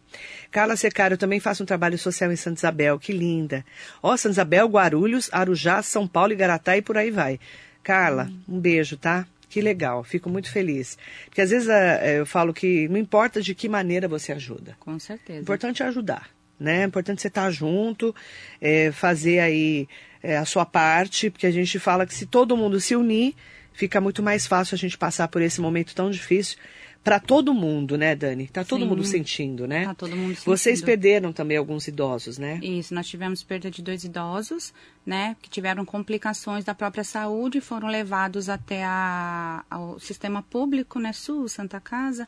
Carla 0.51 0.75
Secário, 0.77 1.15
eu 1.15 1.19
também 1.19 1.39
faço 1.39 1.63
um 1.63 1.67
trabalho 1.67 1.97
social 1.97 2.33
em 2.33 2.37
Santa 2.37 2.59
Isabel, 2.59 2.99
que 2.99 3.13
linda. 3.13 3.65
Ó, 4.03 4.17
Santa 4.17 4.33
Isabel, 4.33 4.67
Guarulhos, 4.67 5.29
Arujá, 5.31 5.83
São 5.83 6.09
Paulo, 6.09 6.33
Igaratá 6.33 6.77
e 6.77 6.83
por 6.83 6.97
aí 6.97 7.13
vai. 7.13 7.39
Carla, 7.87 8.29
um 8.49 8.59
beijo, 8.59 8.97
tá? 8.97 9.25
Que 9.49 9.61
legal, 9.61 10.03
fico 10.03 10.29
muito 10.29 10.51
feliz. 10.51 10.99
Porque 11.27 11.41
às 11.41 11.51
vezes 11.51 11.69
eh, 11.69 12.19
eu 12.19 12.27
falo 12.27 12.53
que 12.53 12.89
não 12.89 12.99
importa 12.99 13.41
de 13.41 13.55
que 13.55 13.69
maneira 13.69 14.09
você 14.09 14.33
ajuda. 14.33 14.77
Com 14.81 14.99
certeza. 14.99 15.39
O 15.39 15.43
importante 15.43 15.85
é 15.85 15.87
ajudar, 15.87 16.29
né? 16.59 16.85
O 16.85 16.89
importante 16.89 17.19
é 17.19 17.23
você 17.23 17.29
estar 17.29 17.49
junto, 17.53 18.13
é, 18.61 18.91
fazer 18.91 19.39
aí 19.39 19.89
é, 20.21 20.37
a 20.37 20.45
sua 20.45 20.67
parte, 20.67 21.31
porque 21.31 21.47
a 21.47 21.51
gente 21.53 21.79
fala 21.79 22.05
que 22.05 22.13
se 22.13 22.27
todo 22.27 22.57
mundo 22.57 22.81
se 22.81 22.97
unir, 22.97 23.37
fica 23.73 24.01
muito 24.01 24.21
mais 24.21 24.49
fácil 24.49 24.75
a 24.75 24.79
gente 24.79 24.99
passar 24.99 25.29
por 25.29 25.41
esse 25.41 25.61
momento 25.61 25.95
tão 25.95 26.11
difícil 26.11 26.59
para 27.07 27.21
todo 27.21 27.55
mundo, 27.55 27.97
né, 27.97 28.17
Dani? 28.17 28.49
Tá 28.49 28.65
todo 28.65 28.81
Sim. 28.83 28.89
mundo 28.89 29.05
sentindo, 29.05 29.65
né? 29.65 29.85
Tá 29.85 29.95
todo 29.95 30.17
mundo 30.17 30.35
Vocês 30.45 30.81
sentindo. 30.81 30.87
perderam 30.87 31.33
também 31.33 31.57
alguns 31.57 31.87
idosos, 31.87 32.37
né? 32.37 32.59
Isso, 32.61 32.93
nós 32.93 33.07
tivemos 33.07 33.45
perda 33.45 33.71
de 33.71 33.81
dois 33.81 34.03
idosos, 34.03 34.75
né, 35.07 35.37
que 35.41 35.49
tiveram 35.49 35.85
complicações 35.85 36.65
da 36.65 36.75
própria 36.75 37.05
saúde, 37.05 37.61
foram 37.61 37.87
levados 37.87 38.49
até 38.49 38.83
a- 38.85 39.65
ao 39.71 40.01
sistema 40.01 40.43
público, 40.43 40.99
né, 40.99 41.13
SUS, 41.13 41.53
Santa 41.53 41.79
Casa, 41.81 42.27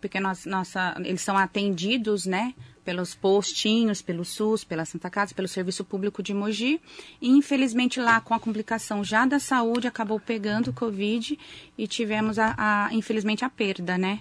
porque 0.00 0.20
nós, 0.20 0.46
nossa, 0.46 0.94
eles 1.04 1.20
são 1.20 1.36
atendidos, 1.36 2.24
né, 2.24 2.54
pelos 2.84 3.14
postinhos, 3.14 4.02
pelo 4.02 4.24
SUS, 4.24 4.64
pela 4.64 4.84
Santa 4.84 5.08
Casa, 5.08 5.34
pelo 5.34 5.46
Serviço 5.48 5.84
Público 5.84 6.22
de 6.22 6.34
Mogi, 6.34 6.80
e 7.20 7.28
infelizmente 7.30 8.00
lá 8.00 8.20
com 8.20 8.34
a 8.34 8.40
complicação 8.40 9.04
já 9.04 9.24
da 9.24 9.38
saúde, 9.38 9.86
acabou 9.86 10.18
pegando 10.18 10.70
o 10.70 10.72
Covid 10.72 11.38
e 11.78 11.86
tivemos, 11.86 12.38
a, 12.38 12.54
a- 12.58 12.88
infelizmente, 12.92 13.44
a 13.44 13.48
perda, 13.50 13.96
né. 13.96 14.20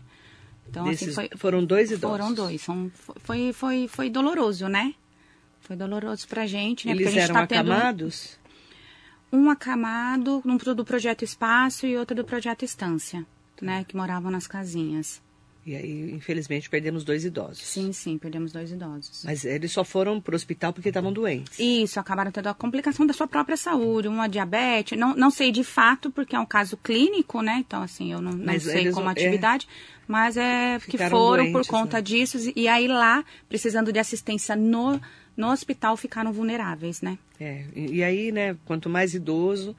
Então, 0.69 0.83
Desses- 0.85 1.17
assim, 1.17 1.27
foi, 1.29 1.37
foram 1.37 1.65
dois 1.65 1.91
idosos. 1.91 2.17
foram 2.17 2.33
dois. 2.33 2.61
São, 2.61 2.91
foi, 3.23 3.51
foi, 3.51 3.87
foi 3.87 4.09
doloroso, 4.09 4.67
né? 4.67 4.93
Foi 5.61 5.75
doloroso 5.75 6.27
pra 6.27 6.45
gente, 6.47 6.85
né? 6.87 6.93
Eles 6.93 7.05
Porque 7.07 7.19
a 7.19 7.21
gente 7.21 7.31
eram 7.31 7.41
tá 7.41 7.47
tendo 7.47 7.71
acamados? 7.73 8.39
um 9.33 9.49
acamado 9.49 10.41
um 10.45 10.57
do 10.57 10.85
projeto 10.85 11.23
Espaço 11.23 11.85
e 11.87 11.97
outro 11.97 12.15
do 12.15 12.23
projeto 12.23 12.63
Estância, 12.63 13.25
né? 13.61 13.83
Que 13.87 13.95
moravam 13.97 14.29
nas 14.31 14.47
casinhas. 14.47 15.21
E 15.63 15.75
aí, 15.75 16.11
infelizmente, 16.11 16.67
perdemos 16.69 17.03
dois 17.03 17.23
idosos. 17.23 17.59
Sim, 17.59 17.93
sim, 17.93 18.17
perdemos 18.17 18.51
dois 18.51 18.71
idosos. 18.71 19.23
Mas 19.23 19.45
eles 19.45 19.71
só 19.71 19.83
foram 19.83 20.19
pro 20.19 20.35
hospital 20.35 20.73
porque 20.73 20.89
estavam 20.89 21.13
doentes. 21.13 21.59
Isso, 21.59 21.99
acabaram 21.99 22.31
tendo 22.31 22.47
a 22.47 22.53
complicação 22.53 23.05
da 23.05 23.13
sua 23.13 23.27
própria 23.27 23.55
saúde, 23.55 24.07
uma 24.07 24.27
diabetes. 24.27 24.97
Não, 24.97 25.15
não 25.15 25.29
sei 25.29 25.51
de 25.51 25.63
fato, 25.63 26.09
porque 26.09 26.35
é 26.35 26.39
um 26.39 26.45
caso 26.47 26.77
clínico, 26.77 27.41
né? 27.41 27.57
Então, 27.59 27.83
assim, 27.83 28.11
eu 28.11 28.19
não, 28.19 28.31
não 28.31 28.59
sei 28.59 28.91
como 28.91 29.07
é. 29.09 29.11
atividade. 29.11 29.67
Mas 30.07 30.35
é 30.35 30.79
que 30.79 30.97
foram 30.97 31.43
doentes, 31.43 31.53
por 31.53 31.67
conta 31.67 31.97
né? 31.97 32.01
disso. 32.01 32.37
E 32.55 32.67
aí 32.67 32.87
lá, 32.87 33.23
precisando 33.47 33.93
de 33.93 33.99
assistência 33.99 34.55
no, 34.55 34.99
no 35.37 35.51
hospital, 35.51 35.95
ficaram 35.95 36.33
vulneráveis, 36.33 37.01
né? 37.03 37.19
É, 37.39 37.65
e, 37.75 37.97
e 37.97 38.03
aí, 38.03 38.31
né, 38.31 38.57
quanto 38.65 38.89
mais 38.89 39.13
idoso, 39.13 39.75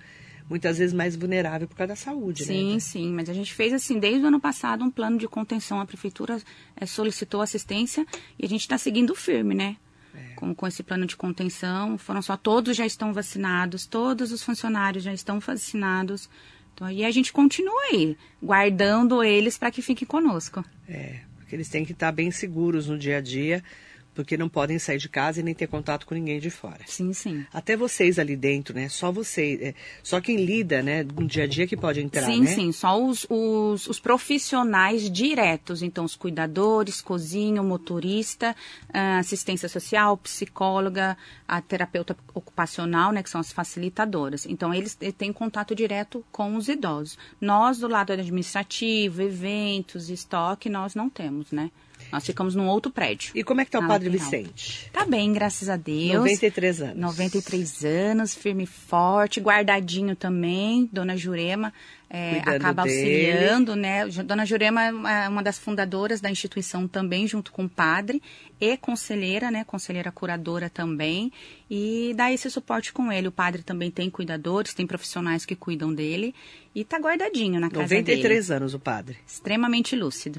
muitas 0.52 0.76
vezes 0.76 0.92
mais 0.92 1.16
vulnerável 1.16 1.66
por 1.66 1.74
causa 1.74 1.88
da 1.88 1.96
saúde, 1.96 2.44
Sim, 2.44 2.74
né? 2.74 2.78
sim, 2.78 3.10
mas 3.10 3.30
a 3.30 3.32
gente 3.32 3.54
fez 3.54 3.72
assim, 3.72 3.98
desde 3.98 4.22
o 4.22 4.26
ano 4.26 4.38
passado, 4.38 4.84
um 4.84 4.90
plano 4.90 5.16
de 5.16 5.26
contenção. 5.26 5.80
A 5.80 5.86
prefeitura 5.86 6.38
eh, 6.76 6.84
solicitou 6.84 7.40
assistência 7.40 8.06
e 8.38 8.44
a 8.44 8.48
gente 8.48 8.60
está 8.60 8.76
seguindo 8.76 9.14
firme, 9.14 9.54
né? 9.54 9.78
É. 10.14 10.34
Com, 10.34 10.54
com 10.54 10.66
esse 10.66 10.82
plano 10.82 11.06
de 11.06 11.16
contenção. 11.16 11.96
Foram 11.96 12.20
só, 12.20 12.36
todos 12.36 12.76
já 12.76 12.84
estão 12.84 13.14
vacinados, 13.14 13.86
todos 13.86 14.30
os 14.30 14.42
funcionários 14.42 15.02
já 15.02 15.14
estão 15.14 15.40
vacinados. 15.40 16.28
Então 16.74 16.86
aí 16.86 17.02
a 17.02 17.10
gente 17.10 17.32
continua 17.32 17.80
aí, 17.90 18.14
guardando 18.42 19.24
eles 19.24 19.56
para 19.56 19.70
que 19.70 19.80
fiquem 19.80 20.06
conosco. 20.06 20.62
É, 20.86 21.20
porque 21.38 21.56
eles 21.56 21.70
têm 21.70 21.82
que 21.82 21.92
estar 21.92 22.12
bem 22.12 22.30
seguros 22.30 22.88
no 22.88 22.98
dia 22.98 23.16
a 23.16 23.20
dia, 23.22 23.64
porque 24.14 24.36
não 24.36 24.48
podem 24.48 24.78
sair 24.78 24.98
de 24.98 25.08
casa 25.08 25.40
e 25.40 25.42
nem 25.42 25.54
ter 25.54 25.66
contato 25.66 26.06
com 26.06 26.14
ninguém 26.14 26.38
de 26.38 26.50
fora. 26.50 26.80
Sim, 26.86 27.12
sim. 27.12 27.44
Até 27.52 27.76
vocês 27.76 28.18
ali 28.18 28.36
dentro, 28.36 28.74
né? 28.74 28.88
Só 28.88 29.10
vocês, 29.10 29.60
é, 29.60 29.74
só 30.02 30.20
quem 30.20 30.44
lida, 30.44 30.82
né, 30.82 31.02
no 31.02 31.26
dia 31.26 31.44
a 31.44 31.46
dia 31.46 31.66
que 31.66 31.76
pode 31.76 32.00
entrar, 32.00 32.24
sim, 32.24 32.42
né? 32.42 32.54
sim, 32.54 32.72
só 32.72 33.02
os, 33.02 33.26
os, 33.28 33.86
os 33.86 34.00
profissionais 34.00 35.10
diretos, 35.10 35.82
então 35.82 36.04
os 36.04 36.16
cuidadores, 36.16 37.00
cozinha, 37.00 37.62
o 37.62 37.64
motorista, 37.64 38.54
a 38.92 39.18
assistência 39.18 39.68
social, 39.68 40.16
psicóloga, 40.16 41.16
a 41.46 41.60
terapeuta 41.60 42.16
ocupacional, 42.34 43.12
né, 43.12 43.22
que 43.22 43.30
são 43.30 43.40
as 43.40 43.52
facilitadoras. 43.52 44.46
Então 44.46 44.72
eles 44.72 44.96
eh, 45.00 45.12
têm 45.12 45.32
contato 45.32 45.74
direto 45.74 46.24
com 46.30 46.56
os 46.56 46.68
idosos. 46.68 47.18
Nós 47.40 47.78
do 47.78 47.88
lado 47.88 48.12
administrativo, 48.12 49.22
eventos, 49.22 50.10
estoque, 50.10 50.68
nós 50.68 50.94
não 50.94 51.08
temos, 51.08 51.52
né? 51.52 51.70
Nós 52.12 52.26
ficamos 52.26 52.54
num 52.54 52.68
outro 52.68 52.92
prédio. 52.92 53.32
E 53.34 53.42
como 53.42 53.60
é 53.60 53.64
que 53.64 53.70
tá 53.70 53.78
o 53.78 53.88
Padre 53.88 54.10
lateral. 54.10 54.30
Vicente? 54.30 54.90
Tá 54.92 55.04
bem, 55.06 55.32
graças 55.32 55.68
a 55.68 55.76
Deus. 55.76 56.14
93 56.14 56.82
anos. 56.82 56.96
93 56.96 57.84
anos, 57.84 58.34
firme 58.34 58.64
e 58.64 58.66
forte, 58.66 59.40
guardadinho 59.40 60.14
também. 60.14 60.88
Dona 60.92 61.16
Jurema 61.16 61.72
é, 62.14 62.40
acaba 62.44 62.82
dele. 62.82 63.30
auxiliando, 63.32 63.74
né? 63.74 64.06
Dona 64.06 64.44
Jurema 64.44 64.82
é 65.10 65.28
uma 65.28 65.42
das 65.42 65.58
fundadoras 65.58 66.20
da 66.20 66.30
instituição 66.30 66.86
também, 66.86 67.26
junto 67.26 67.50
com 67.50 67.64
o 67.64 67.68
padre, 67.70 68.20
e 68.60 68.76
conselheira, 68.76 69.50
né? 69.50 69.64
Conselheira 69.64 70.12
curadora 70.12 70.68
também. 70.68 71.32
E 71.70 72.12
dá 72.14 72.30
esse 72.30 72.50
suporte 72.50 72.92
com 72.92 73.10
ele. 73.10 73.28
O 73.28 73.32
padre 73.32 73.62
também 73.62 73.90
tem 73.90 74.10
cuidadores, 74.10 74.74
tem 74.74 74.86
profissionais 74.86 75.46
que 75.46 75.56
cuidam 75.56 75.92
dele. 75.94 76.34
E 76.74 76.84
tá 76.84 76.98
guardadinho 76.98 77.58
na 77.58 77.70
casa 77.70 77.82
93 77.82 78.46
dele. 78.48 78.56
anos 78.58 78.74
o 78.74 78.78
padre. 78.78 79.16
Extremamente 79.26 79.96
lúcido. 79.96 80.38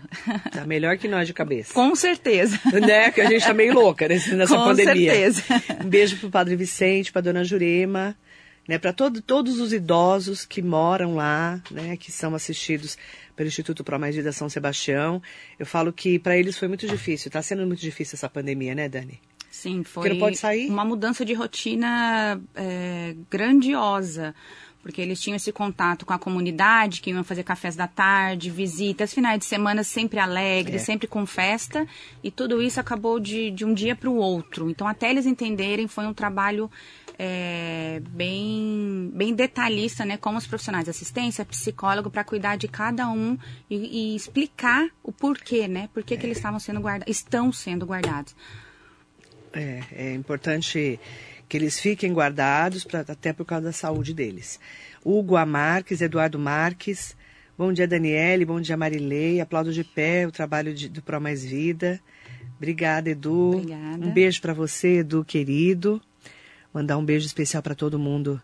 Tá 0.52 0.66
melhor 0.68 0.96
que 1.00 1.08
nós 1.08 1.26
de 1.26 1.34
cabeça. 1.34 1.74
com 1.74 1.96
certeza. 1.96 2.60
né? 2.72 3.10
Que 3.12 3.20
a 3.22 3.26
gente 3.30 3.44
tá 3.44 3.54
meio 3.54 3.74
louca 3.74 4.08
nessa 4.08 4.56
Com 4.56 4.64
pandemia. 4.64 5.12
certeza. 5.12 5.44
Um 5.84 5.90
beijo 5.90 6.18
pro 6.18 6.30
Padre 6.30 6.56
Vicente, 6.56 7.12
pra 7.12 7.20
Dona 7.22 7.44
Jurema, 7.44 8.16
né? 8.68 8.78
Para 8.78 8.94
todo, 8.94 9.22
todos 9.22 9.60
os 9.60 9.74
idosos 9.74 10.46
que 10.46 10.62
moram 10.62 11.16
lá, 11.16 11.62
né? 11.72 11.98
Que 11.98 12.12
são 12.12 12.34
assistidos 12.36 12.98
pelo 13.36 13.48
Instituto 13.48 13.84
Pro 13.84 14.00
Mais 14.00 14.16
Vida 14.16 14.32
São 14.32 14.48
Sebastião. 14.50 15.22
Eu 15.60 15.66
falo 15.66 15.92
que 15.92 16.20
para 16.20 16.38
eles 16.38 16.58
foi 16.58 16.68
muito 16.68 16.88
difícil. 16.88 17.30
Tá 17.32 17.42
sendo 17.42 17.66
muito 17.66 17.80
difícil 17.82 18.16
essa 18.16 18.30
pandemia, 18.30 18.76
né, 18.76 18.88
Dani? 18.88 19.20
Sim, 19.50 19.84
Porque 19.84 19.92
foi 19.92 20.10
não 20.10 20.20
pode 20.20 20.38
sair? 20.38 20.70
uma 20.70 20.84
mudança 20.84 21.24
de 21.24 21.34
rotina 21.34 22.42
é, 22.56 23.16
grandiosa. 23.30 24.34
Porque 24.82 25.00
eles 25.02 25.22
tinham 25.22 25.38
esse 25.38 25.50
contato 25.54 26.06
com 26.06 26.12
a 26.12 26.20
comunidade, 26.20 27.00
que 27.00 27.10
iam 27.10 27.24
fazer 27.24 27.44
cafés 27.44 27.74
da 27.74 27.88
tarde, 27.88 28.50
visitas, 28.50 29.14
finais 29.14 29.40
de 29.40 29.46
semana 29.46 29.82
sempre 29.82 30.20
alegres, 30.20 30.82
É. 30.82 30.86
sempre 30.86 31.08
com 31.08 31.26
festa. 31.26 31.88
E 32.22 32.30
tudo 32.30 32.62
isso 32.62 32.82
acabou 32.82 33.18
de, 33.18 33.50
de 33.52 33.64
um 33.64 33.74
dia 33.74 33.96
para 33.96 34.10
o 34.10 34.16
outro. 34.18 34.70
Então, 34.70 34.86
até 34.86 35.10
eles 35.10 35.26
entenderem, 35.26 35.88
foi 35.88 36.06
um 36.06 36.14
trabalho 36.14 36.70
é, 37.18 38.02
bem, 38.10 39.12
bem 39.14 39.34
detalhista, 39.34 40.04
né? 40.06 40.18
Com 40.18 40.36
os 40.36 40.48
profissionais 40.48 40.86
de 40.86 40.90
assistência, 40.92 41.46
psicólogo, 41.46 42.10
para 42.10 42.24
cuidar 42.24 42.56
de 42.56 42.68
cada 42.68 43.10
um 43.10 43.38
e, 43.70 44.14
e 44.14 44.16
explicar 44.16 44.88
o 45.04 45.12
porquê, 45.12 45.68
né? 45.68 45.90
Por 45.94 46.04
que, 46.04 46.18
que 46.18 46.26
eles 46.26 46.38
estavam 46.38 46.60
sendo 46.60 46.80
guardados, 46.80 47.16
estão 47.16 47.52
sendo 47.52 47.86
guardados. 47.86 48.36
É, 49.54 49.84
é 49.92 50.14
importante 50.14 51.00
que 51.48 51.58
eles 51.58 51.80
fiquem 51.80 52.12
guardados, 52.12 52.84
pra, 52.84 53.02
até 53.02 53.32
por 53.32 53.46
causa 53.46 53.66
da 53.66 53.72
saúde 53.74 54.14
deles. 54.14 54.60
Hugo 55.06 55.36
A. 55.36 55.46
Marques, 55.46 56.02
Eduardo 56.02 56.40
Marques, 56.40 57.16
bom 57.56 57.72
dia 57.72 57.88
Daniele, 57.88 58.46
bom 58.46 58.60
dia 58.60 58.76
Marilei, 58.76 59.40
aplaudo 59.40 59.72
de 59.72 59.84
pé 59.84 60.26
o 60.26 60.32
trabalho 60.32 60.74
de- 60.74 60.90
do 60.90 61.02
Pro 61.04 61.22
Mais 61.22 61.44
Vida. 61.44 62.00
Obrigada, 62.58 63.10
Edu. 63.10 63.58
Obrigada. 63.58 64.04
Um 64.06 64.12
beijo 64.12 64.42
para 64.42 64.54
você, 64.54 65.00
Edu, 65.00 65.24
querido. 65.24 66.02
Mandar 66.74 66.98
um 66.98 67.06
beijo 67.06 67.26
especial 67.26 67.62
para 67.62 67.76
todo 67.76 68.00
mundo 68.00 68.42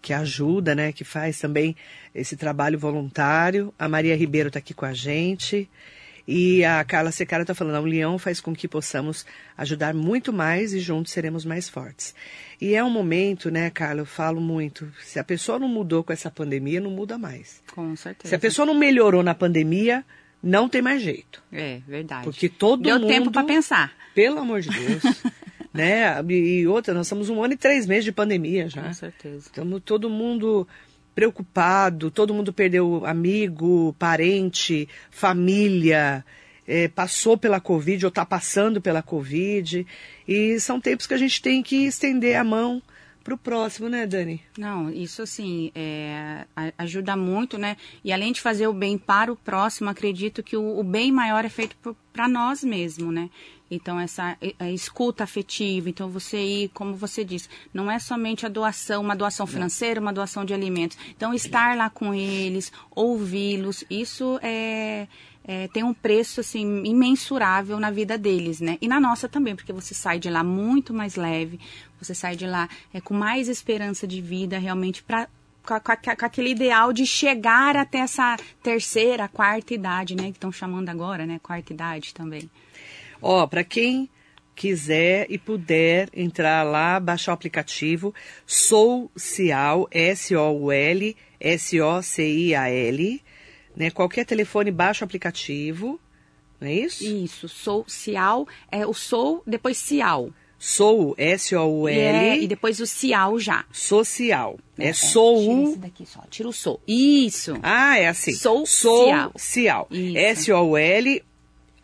que 0.00 0.12
ajuda, 0.12 0.74
né, 0.74 0.92
que 0.92 1.02
faz 1.02 1.38
também 1.38 1.74
esse 2.14 2.36
trabalho 2.36 2.78
voluntário. 2.78 3.72
A 3.78 3.88
Maria 3.88 4.14
Ribeiro 4.14 4.48
está 4.48 4.58
aqui 4.58 4.74
com 4.74 4.84
a 4.84 4.92
gente. 4.92 5.68
E 6.26 6.64
a 6.64 6.82
Carla 6.84 7.10
Secara 7.10 7.42
está 7.42 7.54
falando, 7.54 7.76
a 7.76 7.80
união 7.80 8.18
faz 8.18 8.40
com 8.40 8.54
que 8.54 8.66
possamos 8.66 9.26
ajudar 9.58 9.92
muito 9.94 10.32
mais 10.32 10.72
e 10.72 10.80
juntos 10.80 11.12
seremos 11.12 11.44
mais 11.44 11.68
fortes. 11.68 12.14
E 12.60 12.74
é 12.74 12.82
um 12.82 12.90
momento, 12.90 13.50
né, 13.50 13.68
Carla, 13.70 14.00
eu 14.00 14.06
falo 14.06 14.40
muito, 14.40 14.90
se 15.02 15.18
a 15.18 15.24
pessoa 15.24 15.58
não 15.58 15.68
mudou 15.68 16.02
com 16.02 16.12
essa 16.12 16.30
pandemia, 16.30 16.80
não 16.80 16.90
muda 16.90 17.18
mais. 17.18 17.62
Com 17.74 17.94
certeza. 17.96 18.30
Se 18.30 18.34
a 18.34 18.38
pessoa 18.38 18.64
não 18.64 18.74
melhorou 18.74 19.22
na 19.22 19.34
pandemia, 19.34 20.04
não 20.42 20.68
tem 20.68 20.80
mais 20.80 21.02
jeito. 21.02 21.42
É, 21.52 21.80
verdade. 21.86 22.24
Porque 22.24 22.48
todo 22.48 22.82
Deu 22.82 22.98
mundo... 22.98 23.08
tempo 23.08 23.30
para 23.30 23.44
pensar. 23.44 23.92
Pelo 24.14 24.38
amor 24.38 24.60
de 24.60 24.70
Deus. 24.70 25.02
né? 25.74 26.22
E 26.28 26.66
outra, 26.68 26.94
nós 26.94 27.06
estamos 27.06 27.28
um 27.28 27.42
ano 27.42 27.54
e 27.54 27.56
três 27.56 27.84
meses 27.84 28.04
de 28.04 28.12
pandemia 28.12 28.68
já. 28.68 28.84
Com 28.84 28.94
certeza. 28.94 29.38
Estamos 29.38 29.82
todo 29.84 30.08
mundo 30.08 30.66
preocupado, 31.14 32.10
todo 32.10 32.32
mundo 32.32 32.52
perdeu 32.52 33.04
amigo, 33.04 33.94
parente, 33.98 34.88
família, 35.10 36.24
é, 36.66 36.88
passou 36.88 37.36
pela 37.36 37.60
Covid 37.60 38.06
ou 38.06 38.08
está 38.08 38.24
passando 38.24 38.80
pela 38.80 39.02
Covid. 39.02 39.84
E 40.26 40.60
são 40.60 40.80
tempos 40.80 41.08
que 41.08 41.14
a 41.14 41.18
gente 41.18 41.42
tem 41.42 41.60
que 41.60 41.84
estender 41.86 42.36
a 42.36 42.44
mão 42.44 42.80
para 43.24 43.34
o 43.34 43.38
próximo, 43.38 43.88
né, 43.88 44.06
Dani? 44.06 44.42
Não, 44.58 44.90
isso 44.90 45.22
assim 45.22 45.72
é, 45.74 46.44
ajuda 46.76 47.16
muito, 47.16 47.56
né? 47.56 47.76
E 48.04 48.12
além 48.12 48.32
de 48.32 48.40
fazer 48.40 48.68
o 48.68 48.72
bem 48.72 48.98
para 48.98 49.32
o 49.32 49.36
próximo, 49.36 49.88
acredito 49.88 50.42
que 50.42 50.56
o, 50.56 50.78
o 50.78 50.84
bem 50.84 51.10
maior 51.10 51.42
é 51.44 51.48
feito 51.48 51.74
para 52.12 52.28
nós 52.28 52.62
mesmos, 52.62 53.12
né? 53.12 53.30
Então, 53.70 53.98
essa 53.98 54.36
a 54.58 54.70
escuta 54.70 55.24
afetiva, 55.24 55.88
então 55.88 56.08
você 56.08 56.38
ir, 56.38 56.68
como 56.74 56.94
você 56.94 57.24
disse, 57.24 57.48
não 57.72 57.90
é 57.90 57.98
somente 57.98 58.44
a 58.44 58.48
doação, 58.48 59.02
uma 59.02 59.16
doação 59.16 59.46
financeira, 59.46 60.00
uma 60.00 60.12
doação 60.12 60.44
de 60.44 60.52
alimentos. 60.52 60.98
Então, 61.16 61.32
estar 61.32 61.76
lá 61.76 61.88
com 61.88 62.14
eles, 62.14 62.70
ouvi-los, 62.94 63.82
isso 63.88 64.38
é, 64.42 65.08
é, 65.46 65.68
tem 65.68 65.82
um 65.82 65.94
preço 65.94 66.40
assim 66.40 66.84
imensurável 66.84 67.80
na 67.80 67.90
vida 67.90 68.18
deles, 68.18 68.60
né? 68.60 68.78
E 68.80 68.88
na 68.88 69.00
nossa 69.00 69.28
também, 69.28 69.56
porque 69.56 69.72
você 69.72 69.94
sai 69.94 70.18
de 70.18 70.28
lá 70.28 70.44
muito 70.44 70.92
mais 70.92 71.16
leve, 71.16 71.58
você 72.00 72.14
sai 72.14 72.36
de 72.36 72.46
lá 72.46 72.68
é, 72.92 73.00
com 73.00 73.14
mais 73.14 73.48
esperança 73.48 74.06
de 74.06 74.20
vida, 74.20 74.58
realmente 74.58 75.02
para 75.02 75.28
com, 75.66 75.74
aquele 76.24 76.50
ideal 76.50 76.92
de 76.92 77.06
chegar 77.06 77.74
até 77.74 77.98
essa 77.98 78.36
terceira, 78.62 79.28
quarta 79.28 79.72
idade, 79.72 80.14
né? 80.14 80.24
Que 80.24 80.32
estão 80.32 80.52
chamando 80.52 80.90
agora, 80.90 81.24
né? 81.24 81.40
Quarta 81.42 81.72
idade 81.72 82.12
também. 82.12 82.50
Ó, 83.20 83.46
para 83.46 83.64
quem 83.64 84.08
quiser 84.54 85.26
e 85.28 85.38
puder 85.38 86.08
entrar 86.12 86.62
lá, 86.62 86.98
baixar 87.00 87.32
o 87.32 87.34
aplicativo 87.34 88.14
Social, 88.46 89.88
S-O-U-L, 89.90 91.16
S-O-C-I-A-L, 91.40 93.22
né? 93.76 93.90
Qualquer 93.90 94.24
telefone 94.24 94.70
baixa 94.70 95.04
o 95.04 95.06
aplicativo, 95.06 96.00
não 96.60 96.68
é 96.68 96.74
isso? 96.74 97.04
Isso, 97.04 97.48
Social, 97.48 98.46
é 98.70 98.86
o 98.86 98.94
Sou, 98.94 99.42
depois 99.46 99.76
Cial. 99.76 100.30
Sou, 100.56 101.14
S-O-U-L. 101.18 101.98
É, 101.98 102.38
e 102.38 102.46
depois 102.46 102.80
o 102.80 102.86
Cial 102.86 103.38
já. 103.38 103.66
Social. 103.70 104.58
É, 104.78 104.88
é 104.88 104.92
sou. 104.94 105.38
Tira 105.38 105.62
esse 105.62 105.78
daqui 105.78 106.06
só, 106.06 106.20
tira 106.30 106.48
o 106.48 106.52
Sou. 106.52 106.80
Isso. 106.88 107.58
Ah, 107.62 107.98
é 107.98 108.08
assim. 108.08 108.32
Sou, 108.32 108.64
sou. 108.64 109.08
Cial. 109.36 109.88
S-O-U-L, 109.90 111.22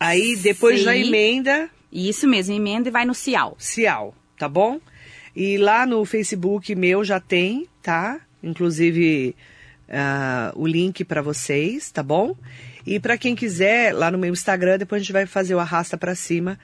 Aí 0.01 0.35
depois 0.35 0.79
Sim. 0.79 0.85
já 0.85 0.97
emenda. 0.97 1.69
Isso 1.93 2.27
mesmo, 2.27 2.55
emenda 2.55 2.89
e 2.89 2.91
vai 2.91 3.05
no 3.05 3.13
Cial. 3.13 3.55
Cial, 3.59 4.15
tá 4.35 4.49
bom? 4.49 4.81
E 5.35 5.59
lá 5.59 5.85
no 5.85 6.03
Facebook 6.05 6.73
meu 6.73 7.03
já 7.03 7.19
tem, 7.19 7.67
tá? 7.83 8.19
Inclusive 8.41 9.35
uh, 9.87 10.59
o 10.59 10.65
link 10.65 11.05
para 11.05 11.21
vocês, 11.21 11.91
tá 11.91 12.01
bom? 12.01 12.35
E 12.83 12.99
para 12.99 13.15
quem 13.15 13.35
quiser, 13.35 13.93
lá 13.93 14.09
no 14.09 14.17
meu 14.17 14.33
Instagram, 14.33 14.79
depois 14.79 15.01
a 15.01 15.03
gente 15.03 15.13
vai 15.13 15.27
fazer 15.27 15.53
o 15.53 15.59
arrasta 15.59 15.95
para 15.95 16.15
cima 16.15 16.57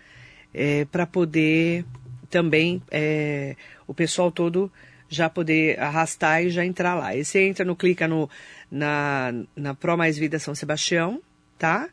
é, 0.51 0.85
para 0.85 1.05
poder 1.05 1.85
também 2.31 2.81
é, 2.89 3.55
o 3.85 3.93
pessoal 3.93 4.31
todo 4.31 4.71
já 5.07 5.29
poder 5.29 5.79
arrastar 5.79 6.43
e 6.43 6.49
já 6.49 6.65
entrar 6.65 6.95
lá. 6.95 7.15
E 7.15 7.23
você 7.23 7.47
entra 7.47 7.63
no, 7.63 7.75
clica 7.75 8.07
no, 8.07 8.27
na, 8.71 9.31
na 9.55 9.75
Pro 9.75 9.95
Mais 9.95 10.17
Vida 10.17 10.39
São 10.39 10.55
Sebastião, 10.55 11.21
tá? 11.59 11.87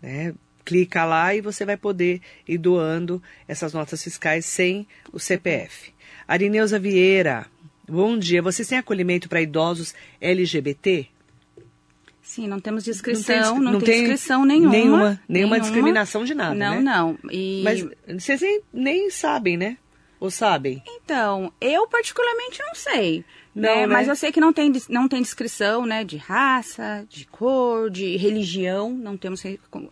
Né? 0.00 0.32
Clica 0.64 1.04
lá 1.04 1.34
e 1.34 1.40
você 1.40 1.64
vai 1.64 1.76
poder 1.76 2.20
ir 2.46 2.58
doando 2.58 3.22
essas 3.46 3.72
notas 3.72 4.02
fiscais 4.02 4.46
sem 4.46 4.86
o 5.12 5.18
CPF. 5.18 5.92
Arineuza 6.26 6.78
Vieira, 6.78 7.46
bom 7.88 8.18
dia. 8.18 8.40
Vocês 8.40 8.66
têm 8.66 8.78
acolhimento 8.78 9.28
para 9.28 9.42
idosos 9.42 9.94
LGBT? 10.20 11.08
Sim, 12.22 12.48
não 12.48 12.58
temos 12.58 12.82
descrição, 12.82 13.60
não 13.60 13.64
tem, 13.64 13.72
não 13.72 13.80
tem 13.80 13.98
descrição 14.00 14.44
nenhuma, 14.46 14.72
nenhuma. 14.72 15.20
Nenhuma, 15.28 15.60
discriminação 15.60 16.24
de 16.24 16.34
nada, 16.34 16.54
Não, 16.54 16.76
né? 16.76 16.80
não. 16.80 17.18
E... 17.30 17.62
Mas 17.62 17.86
vocês 18.18 18.40
nem, 18.40 18.62
nem 18.72 19.10
sabem, 19.10 19.58
né? 19.58 19.76
Ou 20.18 20.30
sabem? 20.30 20.82
Então, 20.86 21.52
eu 21.60 21.86
particularmente 21.86 22.58
não 22.60 22.74
sei. 22.74 23.22
Não, 23.54 23.62
né? 23.62 23.74
né? 23.80 23.86
Mas 23.86 24.08
eu 24.08 24.16
sei 24.16 24.32
que 24.32 24.40
não 24.40 24.52
tem, 24.52 24.72
não 24.88 25.08
tem 25.08 25.22
descrição 25.22 25.86
né, 25.86 26.02
de 26.02 26.16
raça, 26.16 27.06
de 27.08 27.24
cor, 27.26 27.88
de 27.90 28.16
religião, 28.16 28.90
não 28.90 29.16
temos 29.16 29.42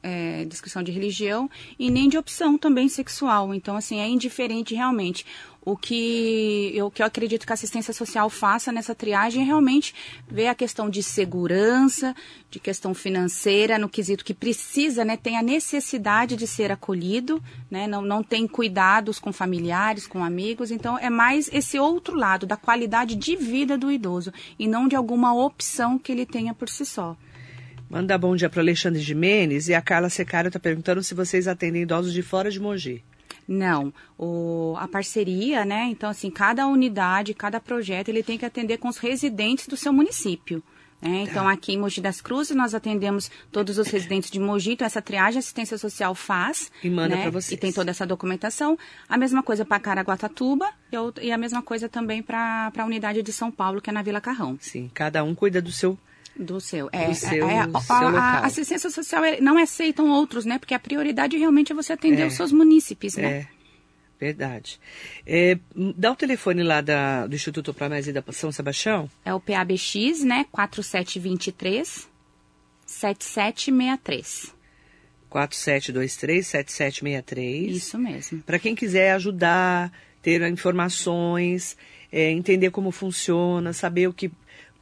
é, 0.03 0.45
descrição 0.47 0.83
de 0.83 0.91
religião 0.91 1.49
e 1.79 1.91
nem 1.91 2.09
de 2.09 2.19
opção 2.19 2.59
também 2.59 2.89
sexual. 2.89 3.55
Então, 3.55 3.77
assim, 3.77 4.01
é 4.01 4.09
indiferente 4.09 4.75
realmente. 4.75 5.25
O 5.65 5.77
que 5.77 6.73
eu, 6.75 6.91
que 6.91 7.03
eu 7.03 7.07
acredito 7.07 7.47
que 7.47 7.53
a 7.53 7.55
assistência 7.55 7.95
social 7.95 8.29
faça 8.29 8.73
nessa 8.73 8.97
triagem 8.97 9.43
é 9.43 9.45
realmente 9.45 9.95
ver 10.29 10.49
a 10.49 10.57
questão 10.57 10.91
de 10.91 11.05
segurança, 11.05 12.17
de 12.51 12.59
questão 12.59 12.93
financeira, 12.93 13.79
no 13.79 13.89
quesito 13.89 14.25
que 14.25 14.35
precisa, 14.35 15.05
né, 15.05 15.17
tem 15.17 15.37
a 15.37 15.43
necessidade 15.43 16.35
de 16.35 16.49
ser 16.49 16.73
acolhido, 16.73 17.41
né, 17.71 17.87
não, 17.87 18.03
não 18.03 18.25
tem 18.25 18.49
cuidados 18.49 19.21
com 19.21 19.33
familiares, 19.33 20.05
com 20.05 20.25
amigos, 20.25 20.73
então 20.73 20.99
é 20.99 21.09
mais 21.09 21.49
esse 21.53 21.79
outro 21.79 22.17
lado 22.17 22.45
da 22.45 22.57
qualidade 22.57 23.15
de 23.15 23.37
vida 23.37 23.79
do 23.79 23.93
idoso 23.93 24.33
e 24.59 24.67
não 24.67 24.89
de 24.89 24.97
alguma 24.97 25.33
opção 25.33 25.97
que 25.97 26.11
ele 26.11 26.27
tenha 26.27 26.53
por 26.53 26.69
si 26.69 26.85
só. 26.85 27.17
Manda 27.89 28.19
bom 28.19 28.35
dia 28.35 28.51
para 28.51 28.63
Alexandre 28.63 29.01
Jimenez 29.01 29.69
e 29.69 29.75
a 29.75 29.83
Carla 29.83 30.09
Secário 30.09 30.49
está 30.49 30.59
perguntando 30.59 31.05
se 31.05 31.15
vocês 31.15 31.47
atendem 31.47 31.83
idosos 31.83 32.13
de 32.13 32.23
fora 32.23 32.51
de 32.51 32.59
Mogi. 32.59 33.05
Não, 33.47 33.93
o, 34.19 34.75
a 34.79 34.87
parceria, 34.89 35.65
né? 35.65 35.87
Então, 35.91 36.09
assim, 36.09 36.31
cada 36.31 36.67
unidade, 36.67 37.35
cada 37.35 37.61
projeto, 37.61 38.09
ele 38.09 38.23
tem 38.23 38.39
que 38.39 38.45
atender 38.45 38.79
com 38.79 38.89
os 38.89 38.99
residentes 38.99 39.67
do 39.67 39.77
seu 39.77 39.93
município. 39.93 40.63
Né? 41.03 41.27
Então, 41.29 41.49
aqui 41.49 41.73
em 41.73 41.79
Mogi 41.79 42.01
das 42.01 42.21
Cruzes, 42.21 42.57
nós 42.57 42.75
atendemos 42.75 43.29
todos 43.51 43.77
os 43.77 43.89
residentes 43.89 44.31
de 44.31 44.39
Mogi, 44.39 44.73
então 44.73 44.87
essa 44.87 45.03
triagem 45.03 45.41
assistência 45.41 45.77
social 45.77 46.15
faz. 46.15 46.71
E 46.83 46.89
manda 46.89 47.17
né? 47.17 47.23
para 47.23 47.33
vocês. 47.33 47.53
E 47.53 47.57
tem 47.57 47.73
toda 47.73 47.91
essa 47.91 48.07
documentação. 48.07 48.79
A 49.09 49.19
mesma 49.19 49.43
coisa 49.43 49.65
para 49.65 49.81
Caraguatatuba 49.81 50.71
e, 50.93 51.27
e 51.27 51.33
a 51.33 51.37
mesma 51.37 51.61
coisa 51.61 51.89
também 51.89 52.23
para 52.23 52.71
a 52.77 52.85
unidade 52.85 53.21
de 53.21 53.33
São 53.33 53.51
Paulo, 53.51 53.81
que 53.81 53.91
é 53.91 53.93
na 53.93 54.03
Vila 54.03 54.21
Carrão. 54.21 54.57
Sim, 54.61 54.89
cada 54.95 55.25
um 55.25 55.35
cuida 55.35 55.61
do 55.61 55.73
seu 55.73 55.99
do 56.37 56.61
seu. 56.61 56.89
É, 56.93 57.09
do 57.09 57.15
seu, 57.15 57.49
é, 57.49 57.59
a, 57.61 57.81
seu 57.81 58.09
a, 58.09 58.21
a, 58.21 58.47
assistência 58.47 58.91
social 58.91 59.25
é, 59.25 59.41
não 59.41 59.59
aceitam 59.59 60.09
outros, 60.11 60.45
né? 60.45 60.59
Porque 60.59 60.75
a 60.75 60.79
prioridade 60.79 61.37
realmente 61.37 61.73
é 61.73 61.75
você 61.75 61.93
atender 61.93 62.23
é, 62.23 62.27
os 62.27 62.35
seus 62.35 62.53
munícipes, 62.53 63.17
né? 63.17 63.31
É, 63.31 63.47
verdade. 64.19 64.81
É, 65.27 65.59
dá 65.97 66.13
o 66.13 66.17
telefone 66.17 66.63
lá 66.63 66.81
da, 66.81 67.27
do 67.27 67.35
Instituto 67.35 67.75
para 67.75 67.89
Mais 67.89 68.07
da 68.07 68.25
São 68.31 68.51
Sebastião. 68.51 69.11
É 69.25 69.35
o 69.35 69.41
PABX, 69.41 70.23
né? 70.25 70.47
4723 70.51 72.09
7763. 72.87 74.55
4723 75.29 76.47
7763. 76.47 77.77
Isso 77.77 77.99
mesmo. 77.99 78.43
Para 78.43 78.59
quem 78.59 78.75
quiser 78.75 79.13
ajudar, 79.13 79.91
ter 80.21 80.43
informações, 80.49 81.77
é, 82.13 82.31
entender 82.31 82.71
como 82.71 82.91
funciona, 82.91 83.73
saber 83.73 84.09
o 84.09 84.13
que 84.13 84.31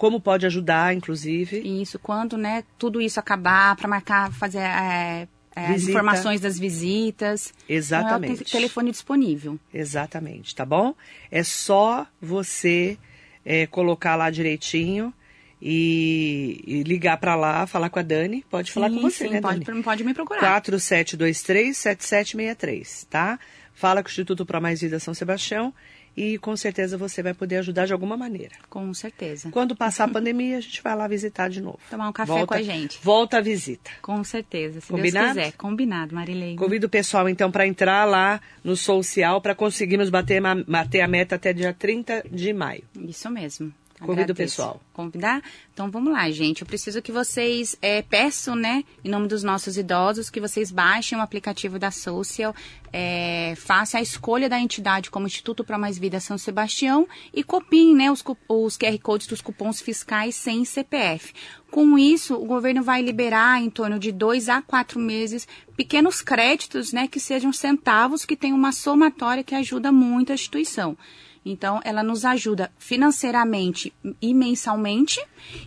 como 0.00 0.18
pode 0.18 0.46
ajudar, 0.46 0.96
inclusive. 0.96 1.60
Isso, 1.82 1.98
quando 1.98 2.38
né, 2.38 2.64
tudo 2.78 3.02
isso 3.02 3.20
acabar, 3.20 3.76
para 3.76 3.86
marcar, 3.86 4.32
fazer 4.32 4.60
é, 4.60 5.28
é, 5.54 5.66
as 5.66 5.86
informações 5.86 6.40
das 6.40 6.58
visitas. 6.58 7.52
Exatamente. 7.68 8.40
Então, 8.40 8.46
telefone 8.46 8.92
disponível. 8.92 9.60
Exatamente, 9.74 10.54
tá 10.54 10.64
bom? 10.64 10.94
É 11.30 11.42
só 11.42 12.06
você 12.18 12.96
é, 13.44 13.66
colocar 13.66 14.16
lá 14.16 14.30
direitinho 14.30 15.12
e, 15.60 16.64
e 16.66 16.82
ligar 16.82 17.18
para 17.18 17.34
lá, 17.34 17.66
falar 17.66 17.90
com 17.90 17.98
a 17.98 18.02
Dani. 18.02 18.42
Pode 18.48 18.72
falar 18.72 18.88
sim, 18.88 18.94
com 18.94 19.02
você, 19.02 19.26
sim, 19.26 19.34
né, 19.34 19.42
pode, 19.42 19.60
Dani? 19.60 19.82
Pode 19.82 20.02
me 20.02 20.14
procurar. 20.14 20.62
4723-7763, 20.62 23.06
tá? 23.10 23.38
Fala 23.74 24.02
com 24.02 24.08
o 24.08 24.10
Instituto 24.10 24.46
Pro 24.46 24.62
Mais 24.62 24.80
Vida 24.80 24.98
São 24.98 25.12
Sebastião 25.12 25.74
e 26.16 26.38
com 26.38 26.56
certeza 26.56 26.96
você 26.96 27.22
vai 27.22 27.34
poder 27.34 27.56
ajudar 27.58 27.86
de 27.86 27.92
alguma 27.92 28.16
maneira. 28.16 28.54
Com 28.68 28.92
certeza. 28.92 29.50
Quando 29.50 29.76
passar 29.76 30.04
a 30.04 30.08
pandemia, 30.08 30.58
a 30.58 30.60
gente 30.60 30.82
vai 30.82 30.96
lá 30.96 31.06
visitar 31.08 31.48
de 31.48 31.60
novo. 31.60 31.78
Tomar 31.90 32.08
um 32.08 32.12
café 32.12 32.32
volta, 32.32 32.46
com 32.46 32.54
a 32.54 32.62
gente. 32.62 32.98
Volta 33.02 33.38
a 33.38 33.40
visita. 33.40 33.90
Com 34.02 34.22
certeza, 34.24 34.80
se 34.80 34.88
Combinado? 34.88 35.34
Deus 35.34 35.46
quiser. 35.46 35.56
Combinado, 35.56 36.14
Marilei. 36.14 36.56
Convido 36.56 36.86
o 36.86 36.90
pessoal, 36.90 37.28
então, 37.28 37.50
para 37.50 37.66
entrar 37.66 38.04
lá 38.04 38.40
no 38.62 38.76
Social 38.76 39.40
para 39.40 39.54
conseguirmos 39.54 40.10
bater, 40.10 40.42
bater 40.66 41.00
a 41.00 41.08
meta 41.08 41.36
até 41.36 41.52
dia 41.52 41.72
30 41.72 42.24
de 42.30 42.52
maio. 42.52 42.84
Isso 42.96 43.30
mesmo. 43.30 43.72
Convido 44.00 44.32
o 44.32 44.36
pessoal. 44.36 44.80
Convidar? 44.94 45.42
Então 45.72 45.90
vamos 45.90 46.12
lá, 46.12 46.30
gente. 46.30 46.62
Eu 46.62 46.66
preciso 46.66 47.02
que 47.02 47.12
vocês 47.12 47.76
é, 47.82 48.00
peçam, 48.00 48.54
né, 48.56 48.82
em 49.04 49.10
nome 49.10 49.28
dos 49.28 49.42
nossos 49.42 49.76
idosos, 49.76 50.30
que 50.30 50.40
vocês 50.40 50.70
baixem 50.70 51.18
o 51.18 51.20
aplicativo 51.20 51.78
da 51.78 51.90
Social, 51.90 52.54
é, 52.92 53.54
façam 53.56 54.00
a 54.00 54.02
escolha 54.02 54.48
da 54.48 54.58
entidade 54.58 55.10
como 55.10 55.26
Instituto 55.26 55.62
para 55.62 55.78
Mais 55.78 55.98
Vida 55.98 56.18
São 56.18 56.38
Sebastião 56.38 57.06
e 57.32 57.44
copiem, 57.44 57.94
né, 57.94 58.10
os, 58.10 58.24
os 58.48 58.76
QR 58.76 58.98
Codes 58.98 59.26
dos 59.26 59.40
cupons 59.40 59.80
fiscais 59.80 60.34
sem 60.34 60.64
CPF. 60.64 61.32
Com 61.70 61.98
isso, 61.98 62.34
o 62.34 62.46
governo 62.46 62.82
vai 62.82 63.00
liberar 63.02 63.62
em 63.62 63.70
torno 63.70 63.98
de 63.98 64.10
dois 64.10 64.48
a 64.48 64.60
quatro 64.60 64.98
meses 64.98 65.46
pequenos 65.76 66.20
créditos, 66.20 66.92
né, 66.92 67.06
que 67.06 67.20
sejam 67.20 67.52
centavos, 67.52 68.24
que 68.24 68.36
tenham 68.36 68.56
uma 68.56 68.72
somatória 68.72 69.44
que 69.44 69.54
ajuda 69.54 69.92
muito 69.92 70.32
a 70.32 70.34
instituição. 70.34 70.96
Então, 71.44 71.80
ela 71.84 72.02
nos 72.02 72.24
ajuda 72.24 72.70
financeiramente 72.78 73.92
e 74.20 74.34
mensalmente, 74.34 75.20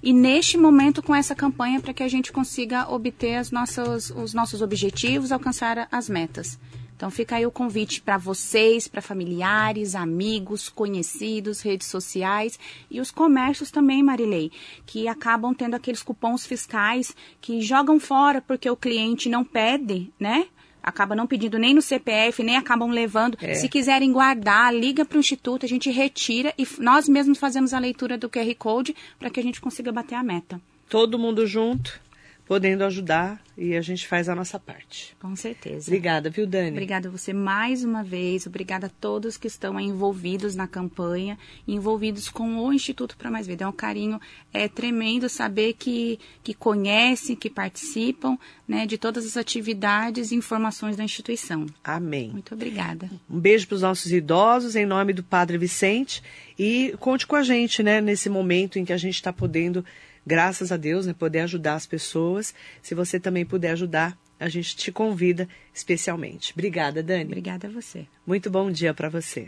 e 0.03 0.13
neste 0.13 0.57
momento 0.57 1.01
com 1.01 1.15
essa 1.15 1.33
campanha 1.33 1.81
para 1.81 1.93
que 1.93 2.03
a 2.03 2.07
gente 2.07 2.31
consiga 2.31 2.87
obter 2.89 3.35
as 3.35 3.49
nossas, 3.49 4.11
os 4.11 4.33
nossos 4.33 4.61
objetivos, 4.61 5.31
alcançar 5.31 5.87
as 5.91 6.07
metas. 6.07 6.59
Então 6.95 7.11
fica 7.11 7.35
aí 7.35 7.45
o 7.45 7.51
convite 7.51 8.01
para 8.01 8.17
vocês, 8.17 8.87
para 8.87 9.01
familiares, 9.01 9.93
amigos, 9.93 10.69
conhecidos, 10.69 11.59
redes 11.59 11.87
sociais 11.87 12.57
e 12.89 13.01
os 13.01 13.11
comércios 13.11 13.71
também, 13.71 14.01
Marilei, 14.01 14.51
que 14.85 15.07
acabam 15.07 15.53
tendo 15.53 15.75
aqueles 15.75 16.01
cupons 16.01 16.45
fiscais 16.45 17.13
que 17.41 17.59
jogam 17.61 17.99
fora 17.99 18.41
porque 18.41 18.69
o 18.69 18.77
cliente 18.77 19.27
não 19.27 19.43
pede, 19.43 20.13
né? 20.17 20.45
Acaba 20.83 21.15
não 21.15 21.25
pedindo 21.25 21.57
nem 21.57 21.73
no 21.73 21.81
CPF, 21.81 22.43
nem 22.43 22.57
acabam 22.57 22.91
levando. 22.91 23.37
É. 23.41 23.55
Se 23.55 23.69
quiserem 23.69 24.11
guardar, 24.11 24.75
liga 24.75 25.05
para 25.05 25.17
o 25.17 25.19
Instituto, 25.19 25.65
a 25.65 25.69
gente 25.69 25.89
retira 25.89 26.53
e 26.57 26.67
nós 26.79 27.07
mesmos 27.07 27.39
fazemos 27.39 27.73
a 27.73 27.79
leitura 27.79 28.17
do 28.17 28.29
QR 28.29 28.53
Code 28.55 28.95
para 29.17 29.29
que 29.29 29.39
a 29.39 29.43
gente 29.43 29.61
consiga 29.61 29.91
bater 29.91 30.15
a 30.15 30.23
meta. 30.23 30.59
Todo 30.89 31.17
mundo 31.17 31.47
junto, 31.47 31.99
podendo 32.45 32.83
ajudar 32.83 33.41
e 33.57 33.75
a 33.75 33.81
gente 33.81 34.07
faz 34.07 34.27
a 34.27 34.35
nossa 34.35 34.59
parte. 34.59 35.15
Com 35.21 35.35
certeza. 35.35 35.87
Obrigada, 35.87 36.29
viu, 36.29 36.45
Dani? 36.45 36.71
Obrigada 36.71 37.07
a 37.07 37.11
você 37.11 37.31
mais 37.31 37.83
uma 37.83 38.03
vez. 38.03 38.45
Obrigada 38.47 38.87
a 38.87 38.89
todos 38.89 39.37
que 39.37 39.47
estão 39.47 39.79
envolvidos 39.79 40.55
na 40.55 40.67
campanha, 40.67 41.37
envolvidos 41.67 42.29
com 42.29 42.57
o 42.57 42.73
Instituto 42.73 43.15
para 43.15 43.31
Mais 43.31 43.47
Vida. 43.47 43.63
É 43.63 43.67
um 43.67 43.71
carinho 43.71 44.19
é 44.51 44.67
tremendo 44.67 45.29
saber 45.29 45.73
que, 45.73 46.19
que 46.43 46.53
conhecem, 46.53 47.35
que 47.35 47.49
participam 47.49 48.37
né, 48.67 48.85
de 48.85 48.97
todas 48.97 49.25
as 49.25 49.37
atividades 49.37 50.31
e 50.31 50.35
informações 50.35 50.97
da 50.97 51.03
instituição. 51.03 51.65
Amém. 51.83 52.31
Muito 52.31 52.53
obrigada. 52.53 53.09
Um 53.29 53.39
beijo 53.39 53.67
para 53.67 53.75
os 53.75 53.81
nossos 53.81 54.11
idosos, 54.11 54.75
em 54.75 54.85
nome 54.85 55.13
do 55.13 55.23
Padre 55.23 55.57
Vicente. 55.57 56.21
E 56.57 56.93
conte 56.99 57.25
com 57.25 57.35
a 57.35 57.43
gente, 57.43 57.81
né, 57.81 58.01
nesse 58.01 58.29
momento 58.29 58.77
em 58.77 58.85
que 58.85 58.93
a 58.93 58.97
gente 58.97 59.15
está 59.15 59.31
podendo 59.31 59.85
graças 60.25 60.71
a 60.71 60.77
Deus, 60.77 61.05
né, 61.05 61.13
poder 61.13 61.39
ajudar 61.41 61.75
as 61.75 61.85
pessoas. 61.85 62.53
Se 62.81 62.95
você 62.95 63.19
também 63.19 63.45
puder 63.45 63.71
ajudar, 63.71 64.17
a 64.39 64.49
gente 64.49 64.75
te 64.75 64.91
convida 64.91 65.47
especialmente. 65.73 66.51
Obrigada, 66.53 67.01
Dani. 67.01 67.25
Obrigada 67.25 67.67
a 67.67 67.71
você. 67.71 68.05
Muito 68.25 68.49
bom 68.49 68.71
dia 68.71 68.93
para 68.93 69.09
você. 69.09 69.45